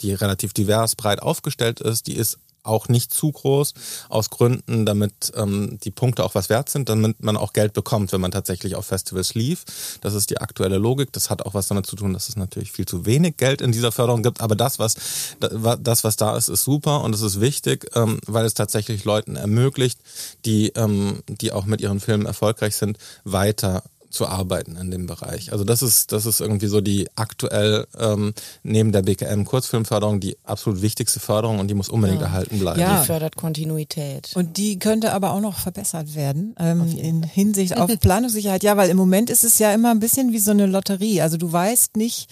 [0.00, 2.06] die relativ divers breit aufgestellt ist.
[2.06, 3.74] Die ist auch nicht zu groß,
[4.08, 8.12] aus Gründen, damit ähm, die Punkte auch was wert sind, damit man auch Geld bekommt,
[8.12, 9.64] wenn man tatsächlich auf Festivals lief.
[10.00, 11.12] Das ist die aktuelle Logik.
[11.12, 13.72] Das hat auch was damit zu tun, dass es natürlich viel zu wenig Geld in
[13.72, 14.40] dieser Förderung gibt.
[14.40, 14.96] Aber das, was
[15.38, 19.36] das, was da ist, ist super und es ist wichtig, ähm, weil es tatsächlich Leuten
[19.36, 19.98] ermöglicht,
[20.44, 23.82] die, ähm, die auch mit ihren Filmen erfolgreich sind, weiter
[24.12, 25.52] zu arbeiten in dem Bereich.
[25.52, 30.36] Also das ist, das ist irgendwie so die aktuell ähm, neben der BKM Kurzfilmförderung die
[30.44, 32.26] absolut wichtigste Förderung und die muss unbedingt Ja.
[32.28, 32.80] erhalten bleiben.
[32.80, 33.00] Ja.
[33.00, 34.30] Die fördert Kontinuität.
[34.34, 38.62] Und die könnte aber auch noch verbessert werden ähm, in Hinsicht auf Planungssicherheit.
[38.62, 41.20] Ja, weil im Moment ist es ja immer ein bisschen wie so eine Lotterie.
[41.22, 42.30] Also du weißt nicht,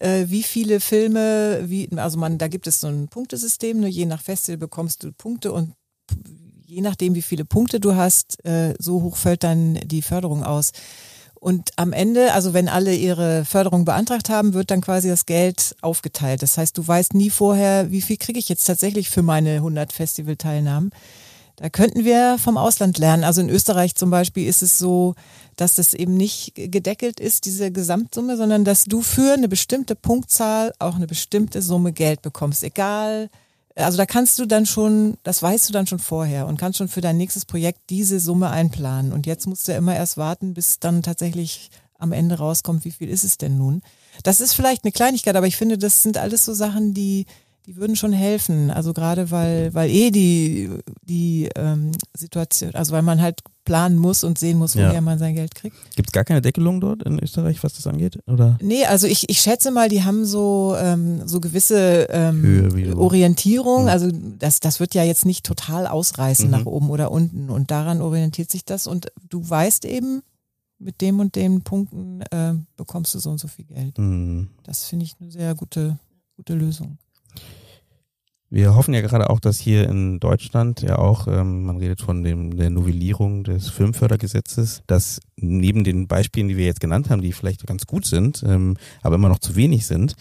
[0.00, 4.06] äh, wie viele Filme, wie, also man, da gibt es so ein Punktesystem, ne, je
[4.06, 5.72] nach Festival bekommst du Punkte und
[6.66, 10.72] je nachdem, wie viele Punkte du hast, äh, so hoch fällt dann die Förderung aus.
[11.40, 15.76] Und am Ende, also wenn alle ihre Förderung beantragt haben, wird dann quasi das Geld
[15.82, 16.42] aufgeteilt.
[16.42, 19.92] Das heißt, du weißt nie vorher, wie viel kriege ich jetzt tatsächlich für meine 100
[19.92, 20.90] Festivalteilnahmen.
[21.56, 23.24] Da könnten wir vom Ausland lernen.
[23.24, 25.14] Also in Österreich zum Beispiel ist es so,
[25.56, 30.72] dass das eben nicht gedeckelt ist, diese Gesamtsumme, sondern dass du für eine bestimmte Punktzahl
[30.78, 32.62] auch eine bestimmte Summe Geld bekommst.
[32.62, 33.28] Egal,
[33.78, 36.88] also da kannst du dann schon, das weißt du dann schon vorher und kannst schon
[36.88, 39.12] für dein nächstes Projekt diese Summe einplanen.
[39.12, 42.90] Und jetzt musst du ja immer erst warten, bis dann tatsächlich am Ende rauskommt, wie
[42.90, 43.82] viel ist es denn nun.
[44.22, 47.26] Das ist vielleicht eine Kleinigkeit, aber ich finde, das sind alles so Sachen, die,
[47.66, 48.70] die würden schon helfen.
[48.70, 50.70] Also gerade weil, weil eh die,
[51.02, 55.00] die ähm, Situation, also weil man halt planen muss und sehen muss, woher Ja.
[55.00, 55.76] man sein Geld kriegt.
[55.94, 58.18] Gibt es gar keine Deckelung dort in Österreich, was das angeht?
[58.26, 58.58] Oder?
[58.60, 62.96] Nee, also ich, ich schätze mal, die haben so, ähm, so gewisse ähm, Höhe.
[62.96, 63.82] Orientierung.
[63.82, 63.88] Mhm.
[63.88, 66.50] Also das, das wird ja jetzt nicht total ausreißen Mhm.
[66.50, 67.50] nach oben oder unten.
[67.50, 68.86] Und daran orientiert sich das.
[68.86, 70.22] Und du weißt eben,
[70.80, 73.98] mit dem und den Punkten äh, bekommst du so und so viel Geld.
[73.98, 74.48] Hm.
[74.62, 75.98] Das finde ich eine sehr gute,
[76.36, 76.98] gute Lösung.
[78.50, 82.22] Wir hoffen ja gerade auch, dass hier in Deutschland ja auch, ähm, man redet von
[82.22, 87.34] dem, der Novellierung des Filmfördergesetzes, dass neben den Beispielen, die wir jetzt genannt haben, die
[87.34, 90.14] vielleicht ganz gut sind, ähm, aber immer noch zu wenig sind,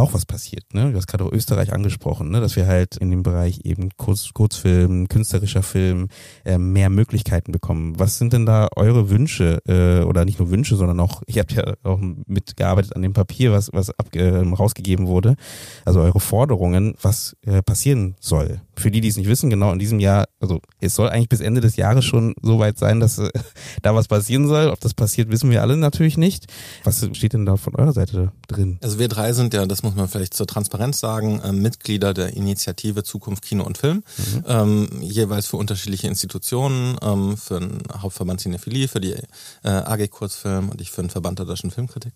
[0.00, 0.74] auch was passiert.
[0.74, 0.90] Ne?
[0.90, 2.40] Du hast gerade Österreich angesprochen, ne?
[2.40, 6.08] dass wir halt in dem Bereich eben Kurz, Kurzfilm, künstlerischer Film
[6.44, 7.98] äh, mehr Möglichkeiten bekommen.
[7.98, 11.52] Was sind denn da eure Wünsche äh, oder nicht nur Wünsche, sondern auch, ihr habt
[11.52, 15.36] ja auch mitgearbeitet an dem Papier, was, was ab, äh, rausgegeben wurde,
[15.84, 18.60] also eure Forderungen, was äh, passieren soll.
[18.80, 21.40] Für die, die es nicht wissen, genau in diesem Jahr, also es soll eigentlich bis
[21.40, 23.30] Ende des Jahres schon so weit sein, dass äh,
[23.82, 24.68] da was passieren soll.
[24.68, 26.46] Ob das passiert, wissen wir alle natürlich nicht.
[26.84, 28.78] Was steht denn da von eurer Seite drin?
[28.82, 32.34] Also wir drei sind ja, das muss man vielleicht zur Transparenz sagen, äh, Mitglieder der
[32.34, 34.02] Initiative Zukunft Kino und Film,
[34.46, 40.70] ähm, jeweils für unterschiedliche Institutionen, ähm, für den Hauptverband Cinephilie, für die äh, AG Kurzfilm
[40.70, 42.12] und ich für den Verband der deutschen Filmkritik.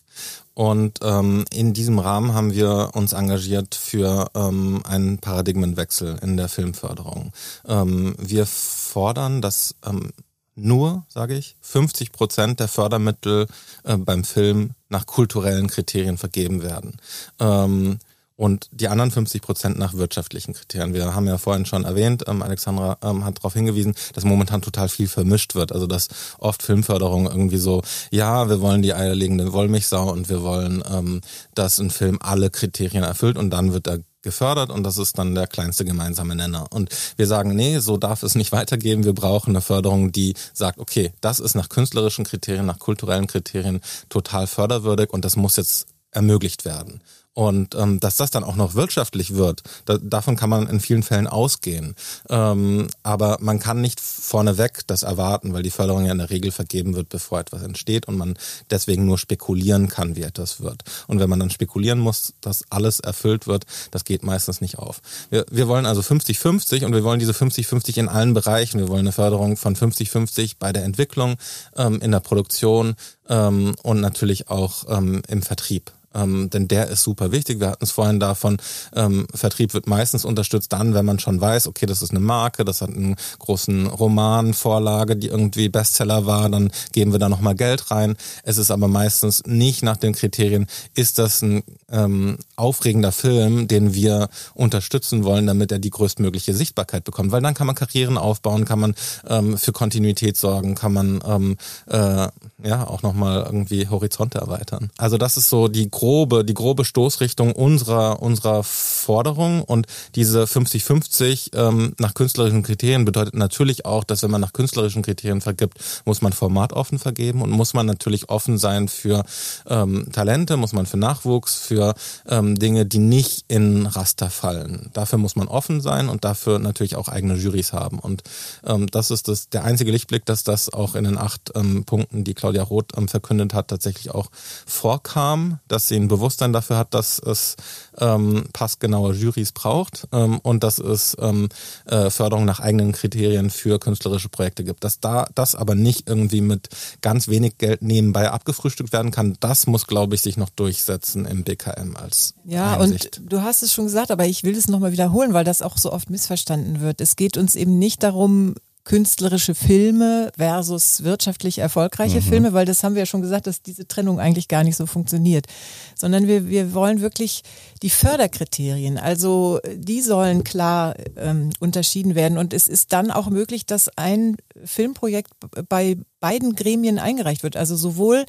[0.54, 6.48] Und ähm, in diesem Rahmen haben wir uns engagiert für ähm, einen Paradigmenwechsel in der
[6.54, 7.32] Filmförderung.
[7.66, 10.12] Ähm, wir fordern, dass ähm,
[10.56, 13.46] nur, sage ich, 50 Prozent der Fördermittel
[13.82, 16.96] äh, beim Film nach kulturellen Kriterien vergeben werden.
[17.40, 17.98] Ähm,
[18.36, 20.94] und die anderen 50 Prozent nach wirtschaftlichen Kriterien.
[20.94, 24.88] Wir haben ja vorhin schon erwähnt, ähm, Alexandra ähm, hat darauf hingewiesen, dass momentan total
[24.88, 25.72] viel vermischt wird.
[25.72, 26.08] Also dass
[26.38, 31.20] oft Filmförderung irgendwie so, ja, wir wollen die eierlegende Wollmilchsau und wir wollen, ähm,
[31.54, 35.34] dass ein Film alle Kriterien erfüllt und dann wird er gefördert und das ist dann
[35.34, 36.66] der kleinste gemeinsame Nenner.
[36.70, 39.04] Und wir sagen, nee, so darf es nicht weitergehen.
[39.04, 43.80] Wir brauchen eine Förderung, die sagt, okay, das ist nach künstlerischen Kriterien, nach kulturellen Kriterien
[44.08, 47.02] total förderwürdig und das muss jetzt ermöglicht werden.
[47.34, 51.02] Und ähm, dass das dann auch noch wirtschaftlich wird, da, davon kann man in vielen
[51.02, 51.96] Fällen ausgehen.
[52.30, 56.52] Ähm, aber man kann nicht vorneweg das erwarten, weil die Förderung ja in der Regel
[56.52, 58.38] vergeben wird, bevor etwas entsteht und man
[58.70, 60.84] deswegen nur spekulieren kann, wie etwas wird.
[61.08, 65.02] Und wenn man dann spekulieren muss, dass alles erfüllt wird, das geht meistens nicht auf.
[65.30, 68.78] Wir, wir wollen also 50-50 und wir wollen diese 50-50 in allen Bereichen.
[68.78, 71.34] Wir wollen eine Förderung von 50-50 bei der Entwicklung,
[71.76, 72.94] ähm, in der Produktion
[73.28, 77.60] ähm, und natürlich auch ähm, im Vertrieb Ähm, denn der ist super wichtig.
[77.60, 78.58] Wir hatten es vorhin davon,
[78.94, 82.64] ähm, Vertrieb wird meistens unterstützt dann, wenn man schon weiß, okay, das ist eine Marke,
[82.64, 87.54] das hat einen großen Roman, Vorlage, die irgendwie Bestseller war, dann geben wir da nochmal
[87.54, 88.16] Geld rein.
[88.42, 93.94] Es ist aber meistens nicht nach den Kriterien, ist das ein ähm, aufregender Film, den
[93.94, 97.32] wir unterstützen wollen, damit er die größtmögliche Sichtbarkeit bekommt.
[97.32, 98.94] Weil dann kann man Karrieren aufbauen, kann man
[99.28, 102.28] ähm, für Kontinuität sorgen, kann man ähm, äh,
[102.62, 104.90] ja auch nochmal irgendwie Horizonte erweitern.
[104.98, 111.56] Also das ist so die grobe, die grobe Stoßrichtung unserer, unserer Forderung und diese 50-50
[111.56, 116.22] ähm, nach künstlerischen Kriterien bedeutet natürlich auch, dass wenn man nach künstlerischen Kriterien vergibt, muss
[116.22, 119.24] man formatoffen vergeben und muss man natürlich offen sein für
[119.66, 121.94] ähm, Talente, muss man für Nachwuchs, für
[122.28, 124.90] ähm, Dinge, die nicht in Raster fallen.
[124.92, 127.98] Dafür muss man offen sein und dafür natürlich auch eigene Jurys haben.
[127.98, 128.22] Und
[128.64, 132.24] ähm, das ist das, der einzige Lichtblick, dass das auch in den acht ähm, Punkten,
[132.24, 134.30] die Claudia Roth ähm, verkündet hat, tatsächlich auch
[134.66, 137.56] vorkam, dass sie ein Bewusstsein dafür hat, dass es
[137.98, 141.48] ähm, passgenaue Jurys braucht ähm, und dass es ähm,
[141.86, 144.84] äh, Förderung nach eigenen Kriterien für künstlerische Projekte gibt.
[144.84, 146.68] Dass da das aber nicht irgendwie mit
[147.00, 151.44] ganz wenig Geld nebenbei abgefrühstückt werden kann, das muss, glaube ich, sich noch durchsetzen im
[151.44, 153.18] BKM als Ja, Einsicht.
[153.18, 155.78] und du hast es schon gesagt, aber ich will es nochmal wiederholen, weil das auch
[155.78, 157.00] so oft missverstanden wird.
[157.00, 162.24] Es geht uns eben nicht darum, künstlerische Filme versus wirtschaftlich erfolgreiche mhm.
[162.24, 164.84] Filme, weil das haben wir ja schon gesagt, dass diese Trennung eigentlich gar nicht so
[164.84, 165.46] funktioniert,
[165.94, 167.42] sondern wir, wir wollen wirklich
[167.82, 173.64] die Förderkriterien, also die sollen klar ähm, unterschieden werden und es ist dann auch möglich,
[173.64, 175.30] dass ein Filmprojekt
[175.70, 178.26] bei beiden Gremien eingereicht wird, also sowohl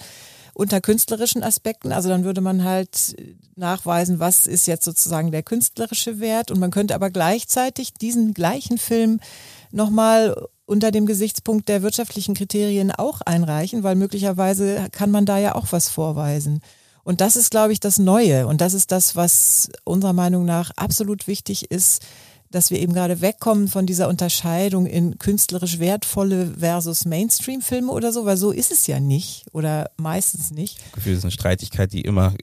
[0.56, 1.92] unter künstlerischen Aspekten.
[1.92, 3.16] Also dann würde man halt
[3.56, 6.50] nachweisen, was ist jetzt sozusagen der künstlerische Wert.
[6.50, 9.20] Und man könnte aber gleichzeitig diesen gleichen Film
[9.72, 15.56] nochmal unter dem Gesichtspunkt der wirtschaftlichen Kriterien auch einreichen, weil möglicherweise kann man da ja
[15.56, 16.62] auch was vorweisen.
[17.04, 18.48] Und das ist, glaube ich, das Neue.
[18.48, 22.02] Und das ist das, was unserer Meinung nach absolut wichtig ist,
[22.56, 28.26] dass wir eben gerade wegkommen von dieser Unterscheidung in künstlerisch wertvolle versus Mainstream-Filme oder so,
[28.26, 30.80] weil so ist es ja nicht oder meistens nicht.
[30.80, 32.34] Ich Gefühl, das ist eine Streitigkeit, die immer,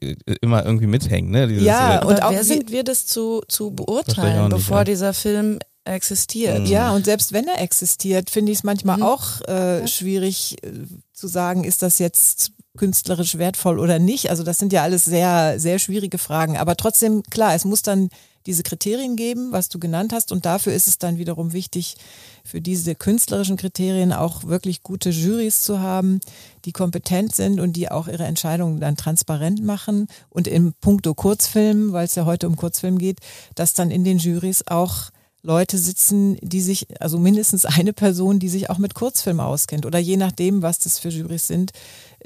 [0.42, 1.30] immer irgendwie mithängt.
[1.30, 1.48] Ne?
[1.48, 4.92] Dieses, ja, und auch wer sind wir das zu, zu beurteilen, bevor nicht, ja.
[4.92, 6.60] dieser Film existiert.
[6.60, 6.66] Mhm.
[6.66, 9.02] Ja, und selbst wenn er existiert, finde ich es manchmal mhm.
[9.04, 10.72] auch äh, schwierig äh,
[11.14, 14.28] zu sagen, ist das jetzt künstlerisch wertvoll oder nicht.
[14.28, 16.58] Also das sind ja alles sehr, sehr schwierige Fragen.
[16.58, 18.10] Aber trotzdem, klar, es muss dann
[18.46, 20.32] diese Kriterien geben, was du genannt hast.
[20.32, 21.96] Und dafür ist es dann wiederum wichtig,
[22.44, 26.20] für diese künstlerischen Kriterien auch wirklich gute Jurys zu haben,
[26.64, 30.08] die kompetent sind und die auch ihre Entscheidungen dann transparent machen.
[30.28, 33.18] Und im Punkto Kurzfilm, weil es ja heute um Kurzfilm geht,
[33.54, 35.10] dass dann in den Jurys auch
[35.44, 39.98] Leute sitzen, die sich, also mindestens eine Person, die sich auch mit Kurzfilmen auskennt oder
[39.98, 41.72] je nachdem, was das für Jurys sind,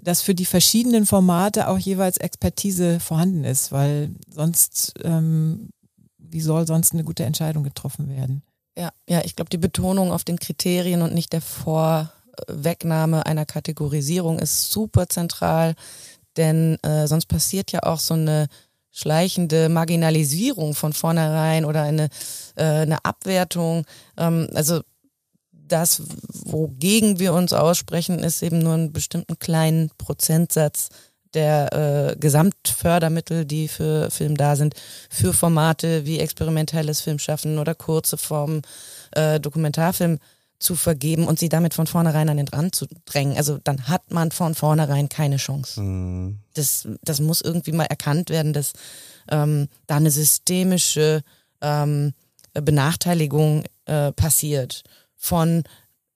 [0.02, 5.70] dass für die verschiedenen Formate auch jeweils Expertise vorhanden ist, weil sonst, ähm,
[6.37, 8.43] wie soll sonst eine gute Entscheidung getroffen werden?
[8.76, 14.39] Ja, ja, ich glaube, die Betonung auf den Kriterien und nicht der Vorwegnahme einer Kategorisierung
[14.39, 15.74] ist super zentral,
[16.37, 18.49] denn äh, sonst passiert ja auch so eine
[18.91, 22.11] schleichende Marginalisierung von vornherein oder eine,
[22.57, 23.87] äh, eine Abwertung.
[24.18, 24.82] Ähm, also
[25.53, 26.03] das,
[26.45, 30.91] wogegen wir uns aussprechen, ist eben nur einen bestimmten kleinen Prozentsatz
[31.34, 34.74] der äh, Gesamtfördermittel, die für Film da sind,
[35.10, 38.62] für Formate wie experimentelles Filmschaffen oder kurze Formen,
[39.12, 40.18] äh, Dokumentarfilm
[40.58, 43.36] zu vergeben und sie damit von vornherein an den Rand zu drängen.
[43.36, 45.80] Also dann hat man von vornherein keine Chance.
[45.80, 46.38] Mhm.
[46.54, 48.72] Das, das muss irgendwie mal erkannt werden, dass
[49.30, 51.22] ähm, da eine systemische
[51.60, 52.14] ähm,
[52.54, 54.82] Benachteiligung äh, passiert
[55.14, 55.64] von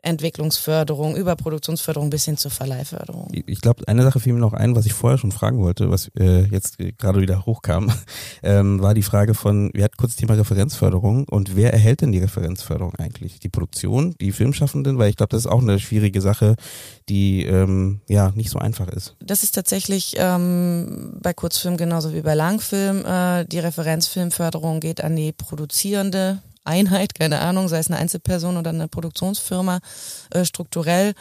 [0.03, 3.29] Entwicklungsförderung, über Produktionsförderung bis hin zur Verleihförderung.
[3.47, 6.11] Ich glaube, eine Sache fiel mir noch ein, was ich vorher schon fragen wollte, was
[6.19, 7.93] äh, jetzt gerade wieder hochkam,
[8.43, 12.19] ähm, war die Frage von, wir hatten kurz Thema Referenzförderung und wer erhält denn die
[12.19, 13.39] Referenzförderung eigentlich?
[13.41, 14.99] Die Produktion, die Filmschaffenden?
[14.99, 16.57] Weil ich glaube, das ist auch eine schwierige Sache,
[17.09, 19.17] die ähm, ja nicht so einfach ist.
[19.21, 23.05] Das ist tatsächlich ähm, bei Kurzfilm genauso wie bei Langfilm.
[23.05, 28.71] Äh, die Referenzfilmförderung geht an die produzierende Einheit, keine Ahnung, sei es eine Einzelperson oder
[28.71, 29.81] eine Produktionsfirma,
[30.31, 31.15] äh, strukturell.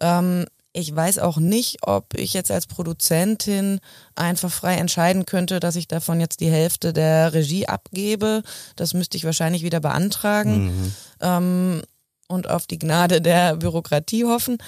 [0.00, 0.46] Ähm,
[0.76, 3.78] ich weiß auch nicht, ob ich jetzt als Produzentin
[4.16, 8.42] einfach frei entscheiden könnte, dass ich davon jetzt die Hälfte der Regie abgebe.
[8.74, 10.94] Das müsste ich wahrscheinlich wieder beantragen mhm.
[11.20, 11.82] ähm,
[12.26, 14.58] und auf die Gnade der Bürokratie hoffen.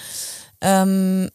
[0.61, 1.29] Ähm,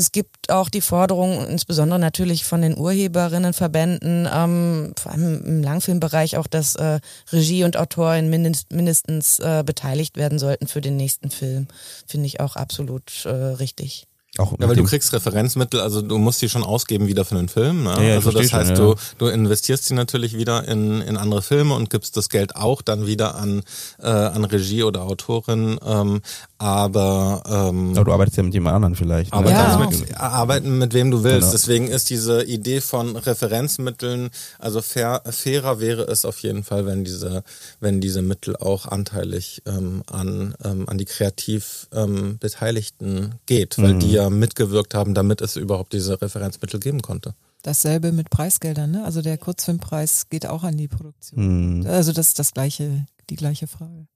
[0.00, 6.38] es gibt auch die Forderung, insbesondere natürlich von den Urheberinnenverbänden, ähm, vor allem im Langfilmbereich
[6.38, 11.30] auch, dass äh, Regie und Autorin mindest, mindestens äh, beteiligt werden sollten für den nächsten
[11.30, 11.68] Film.
[12.06, 14.06] Finde ich auch absolut äh, richtig.
[14.38, 17.48] Auch ja, weil du kriegst Referenzmittel, also du musst die schon ausgeben wieder für einen
[17.48, 17.82] Film.
[17.82, 18.10] Ne?
[18.10, 18.94] Ja, also das heißt, schon, ja.
[18.94, 22.80] du, du investierst sie natürlich wieder in, in andere Filme und gibst das Geld auch
[22.80, 23.62] dann wieder an,
[23.98, 25.80] äh, an Regie oder Autorin.
[25.84, 26.20] Ähm,
[26.58, 29.32] aber, ähm, aber du arbeitest ja mit jemand anderen vielleicht.
[29.32, 29.38] Ne?
[29.38, 29.76] Aber ja.
[29.76, 31.40] kannst mit, arbeiten mit wem du willst.
[31.40, 31.52] Genau.
[31.52, 37.02] Deswegen ist diese Idee von Referenzmitteln, also fair, fairer wäre es auf jeden Fall, wenn
[37.02, 37.42] diese,
[37.80, 43.94] wenn diese Mittel auch anteilig ähm, an, ähm, an die kreativ ähm, Beteiligten geht, weil
[43.94, 44.00] mhm.
[44.00, 47.34] die ja mitgewirkt haben, damit es überhaupt diese Referenzmittel geben konnte.
[47.62, 49.04] Dasselbe mit Preisgeldern, ne?
[49.04, 51.80] Also der Kurzfilmpreis geht auch an die Produktion.
[51.80, 51.86] Mhm.
[51.86, 54.06] Also das ist das gleiche, die gleiche Frage.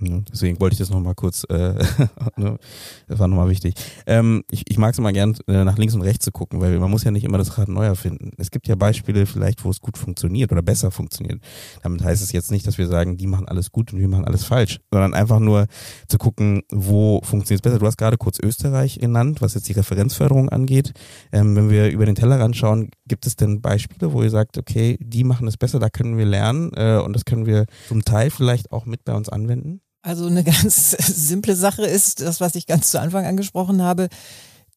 [0.00, 1.74] Deswegen wollte ich das nochmal kurz, äh,
[2.36, 2.58] ne,
[3.06, 3.74] das war nochmal wichtig.
[4.06, 6.78] Ähm, ich, ich mag es immer gern, äh, nach links und rechts zu gucken, weil
[6.78, 8.32] man muss ja nicht immer das Rad neu erfinden.
[8.36, 11.40] Es gibt ja Beispiele vielleicht, wo es gut funktioniert oder besser funktioniert.
[11.82, 14.24] Damit heißt es jetzt nicht, dass wir sagen, die machen alles gut und wir machen
[14.24, 15.66] alles falsch, sondern einfach nur
[16.08, 17.78] zu gucken, wo funktioniert es besser.
[17.78, 20.92] Du hast gerade kurz Österreich genannt, was jetzt die Referenzförderung angeht.
[21.32, 24.98] Ähm, wenn wir über den Tellerrand schauen, gibt es denn Beispiele, wo ihr sagt, okay,
[25.00, 28.30] die machen es besser, da können wir lernen äh, und das können wir zum Teil
[28.30, 29.80] vielleicht auch mit bei uns anwenden?
[30.04, 34.08] Also eine ganz simple Sache ist, das, was ich ganz zu Anfang angesprochen habe,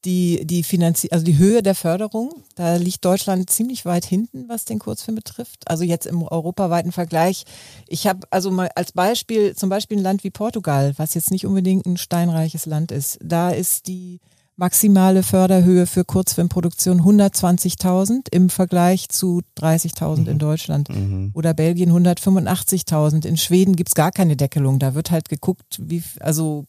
[0.05, 2.31] die, die Finanzi also die Höhe der Förderung.
[2.55, 5.69] Da liegt Deutschland ziemlich weit hinten, was den Kurzfilm betrifft.
[5.69, 7.43] Also jetzt im europaweiten Vergleich.
[7.87, 11.45] Ich habe also mal als Beispiel, zum Beispiel ein Land wie Portugal, was jetzt nicht
[11.45, 13.19] unbedingt ein steinreiches Land ist.
[13.21, 14.21] Da ist die
[14.57, 20.27] maximale Förderhöhe für Kurzfilmproduktion 120.000 im Vergleich zu 30.000 mhm.
[20.27, 20.89] in Deutschland.
[20.89, 21.31] Mhm.
[21.33, 23.25] Oder Belgien 185.000.
[23.25, 24.79] In Schweden gibt's gar keine Deckelung.
[24.79, 26.65] Da wird halt geguckt, wie, also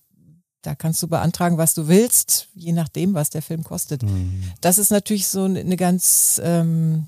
[0.63, 4.03] da kannst du beantragen, was du willst, je nachdem, was der Film kostet.
[4.03, 4.43] Mhm.
[4.61, 7.07] Das ist natürlich so eine ganz ähm,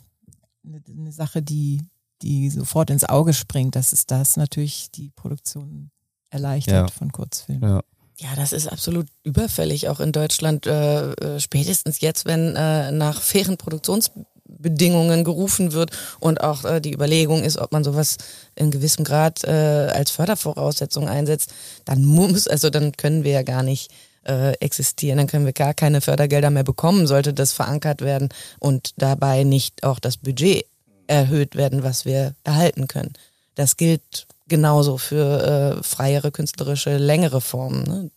[0.64, 1.83] eine Sache, die,
[2.22, 3.76] die sofort ins Auge springt.
[3.76, 5.91] Das ist das natürlich die Produktion
[6.31, 6.97] erleichtert ja.
[6.97, 7.68] von Kurzfilmen.
[7.68, 7.83] Ja.
[8.21, 13.23] Ja, das ist absolut überfällig, auch in Deutschland, äh, äh, spätestens jetzt, wenn äh, nach
[13.23, 18.18] fairen Produktionsbedingungen gerufen wird und auch äh, die Überlegung ist, ob man sowas
[18.55, 21.55] in gewissem Grad äh, als Fördervoraussetzung einsetzt,
[21.87, 23.91] dann muss, also dann können wir ja gar nicht
[24.27, 28.93] äh, existieren, dann können wir gar keine Fördergelder mehr bekommen, sollte das verankert werden und
[28.99, 30.66] dabei nicht auch das Budget
[31.07, 33.14] erhöht werden, was wir erhalten können.
[33.55, 37.85] Das gilt genauso für äh, freiere künstlerische, längere Formen.
[37.85, 38.11] Ne?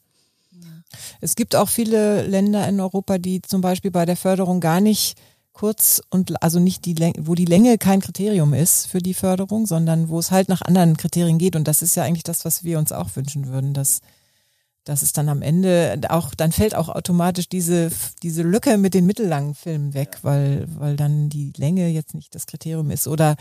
[1.22, 5.18] Es gibt auch viele Länder in Europa, die zum Beispiel bei der Förderung gar nicht
[5.54, 9.66] kurz und also nicht die Länge, wo die Länge kein Kriterium ist für die Förderung,
[9.66, 11.56] sondern wo es halt nach anderen Kriterien geht.
[11.56, 14.02] Und das ist ja eigentlich das, was wir uns auch wünschen würden, dass,
[14.84, 17.92] dass es dann am Ende auch, dann fällt auch automatisch diese,
[18.24, 22.48] diese Lücke mit den mittellangen Filmen weg, weil, weil dann die Länge jetzt nicht das
[22.48, 23.08] Kriterium ist.
[23.08, 23.36] Oder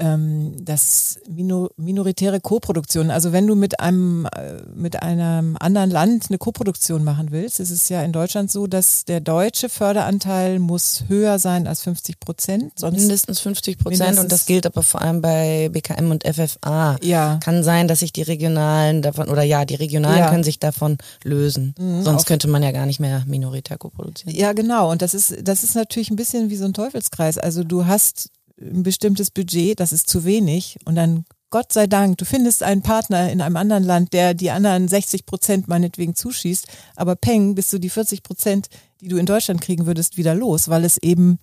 [0.00, 3.10] ähm, das minor minoritäre Koproduktion.
[3.10, 7.70] Also wenn du mit einem äh, mit einem anderen Land eine Koproduktion machen willst, ist
[7.70, 12.72] es ja in Deutschland so, dass der deutsche Förderanteil muss höher sein als 50 Prozent.
[12.82, 16.96] Mindestens 50 Prozent und das gilt aber vor allem bei BKM und FFA.
[17.02, 17.38] Ja.
[17.42, 20.30] Kann sein, dass sich die regionalen davon oder ja, die regionalen ja.
[20.30, 21.74] können sich davon lösen.
[21.78, 24.34] Mhm, Sonst könnte man ja gar nicht mehr minoritär koproduzieren.
[24.34, 24.90] Ja, genau.
[24.90, 27.38] Und das ist das ist natürlich ein bisschen wie so ein Teufelskreis.
[27.38, 28.30] Also du hast
[28.60, 30.78] ein bestimmtes Budget, das ist zu wenig.
[30.84, 34.52] Und dann Gott sei Dank, du findest einen Partner in einem anderen Land, der die
[34.52, 38.68] anderen 60 Prozent meinetwegen zuschießt, aber peng, bist du die 40 Prozent,
[39.00, 41.40] die du in Deutschland kriegen würdest, wieder los, weil es eben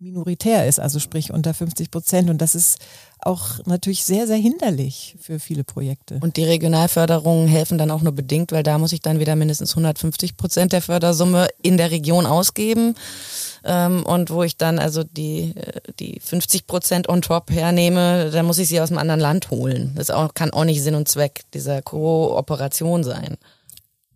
[0.00, 2.30] minoritär ist, also sprich unter 50 Prozent.
[2.30, 2.78] Und das ist
[3.18, 6.18] auch natürlich sehr, sehr hinderlich für viele Projekte.
[6.22, 9.72] Und die Regionalförderungen helfen dann auch nur bedingt, weil da muss ich dann wieder mindestens
[9.72, 12.94] 150 Prozent der Fördersumme in der Region ausgeben.
[13.62, 18.46] Ähm, und wo ich dann also die, äh, die 50 Prozent on top hernehme, dann
[18.46, 19.92] muss ich sie aus einem anderen Land holen.
[19.96, 23.36] Das kann auch nicht Sinn und Zweck dieser Kooperation sein.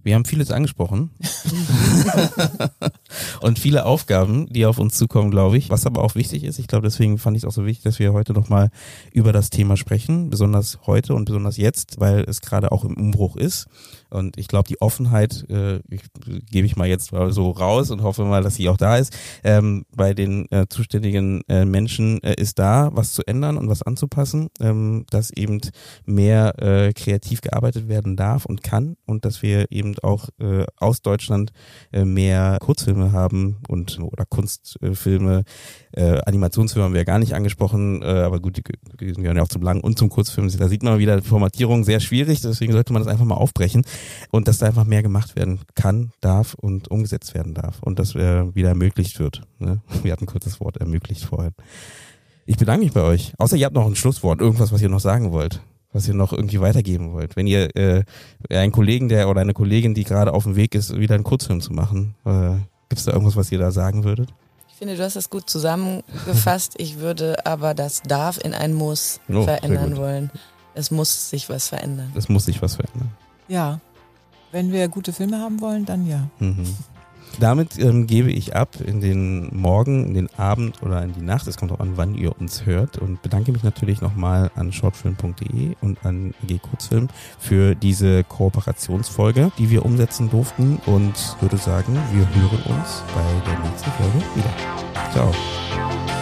[0.05, 1.11] Wir haben vieles angesprochen.
[3.41, 5.71] und viele Aufgaben, die auf uns zukommen, glaube ich.
[5.71, 7.99] Was aber auch wichtig ist, ich glaube, deswegen fand ich es auch so wichtig, dass
[7.99, 8.71] wir heute nochmal
[9.13, 10.29] über das Thema sprechen.
[10.29, 13.67] Besonders heute und besonders jetzt, weil es gerade auch im Umbruch ist.
[14.15, 15.81] Und ich glaube, die Offenheit äh,
[16.51, 19.13] gebe ich mal jetzt so raus und hoffe mal, dass sie auch da ist.
[19.43, 23.83] Ähm, bei den äh, zuständigen äh, Menschen äh, ist da, was zu ändern und was
[23.83, 25.61] anzupassen, ähm, dass eben
[26.07, 31.03] mehr äh, kreativ gearbeitet werden darf und kann und dass wir eben auch äh, aus
[31.03, 31.53] Deutschland
[31.93, 35.45] äh, mehr Kurzfilme haben und oder Kunstfilme,
[35.93, 38.63] äh, Animationsfilme haben wir ja gar nicht angesprochen, äh, aber gut, die,
[39.01, 40.49] die gehören ja auch zum Lang- und zum Kurzfilm.
[40.57, 43.85] Da sieht man wieder Formatierung sehr schwierig, deswegen sollte man das einfach mal aufbrechen
[44.31, 48.15] und dass da einfach mehr gemacht werden kann, darf und umgesetzt werden darf und dass
[48.15, 49.43] äh, wieder ermöglicht wird.
[49.59, 49.81] Ne?
[50.03, 51.53] Wir hatten kurz das Wort ermöglicht vorhin.
[52.47, 53.33] Ich bedanke mich bei euch.
[53.39, 56.33] Außer ihr habt noch ein Schlusswort, irgendwas, was ihr noch sagen wollt, was ihr noch
[56.33, 57.37] irgendwie weitergeben wollt.
[57.37, 58.05] Wenn ihr äh,
[58.51, 61.61] einen Kollegen, der oder eine Kollegin, die gerade auf dem Weg ist, wieder einen Kurzfilm
[61.61, 62.57] zu machen, äh,
[62.89, 64.33] Gibt es da irgendwas, was ihr da sagen würdet?
[64.69, 66.75] Ich finde, du hast das gut zusammengefasst.
[66.79, 70.31] Ich würde aber das darf in ein Muss oh, verändern wollen.
[70.75, 72.13] Es muss sich was verändern.
[72.15, 73.11] Es muss sich was verändern.
[73.49, 73.81] Ja.
[74.55, 76.29] Wenn wir gute Filme haben wollen, dann ja.
[76.39, 76.65] Mhm.
[77.41, 81.49] Damit ähm, gebe ich ab in den Morgen, in den Abend oder in die Nacht.
[81.49, 82.99] Es kommt auch an, wann ihr uns hört.
[82.99, 87.09] Und bedanke mich natürlich nochmal an shortfilm.de und an AG Kurzfilm
[87.41, 90.81] für diese Kooperationsfolge, die wir umsetzen durften.
[90.87, 95.11] Und würde sagen, wir hören uns bei der nächsten Folge wieder.
[95.11, 96.14] Ciao.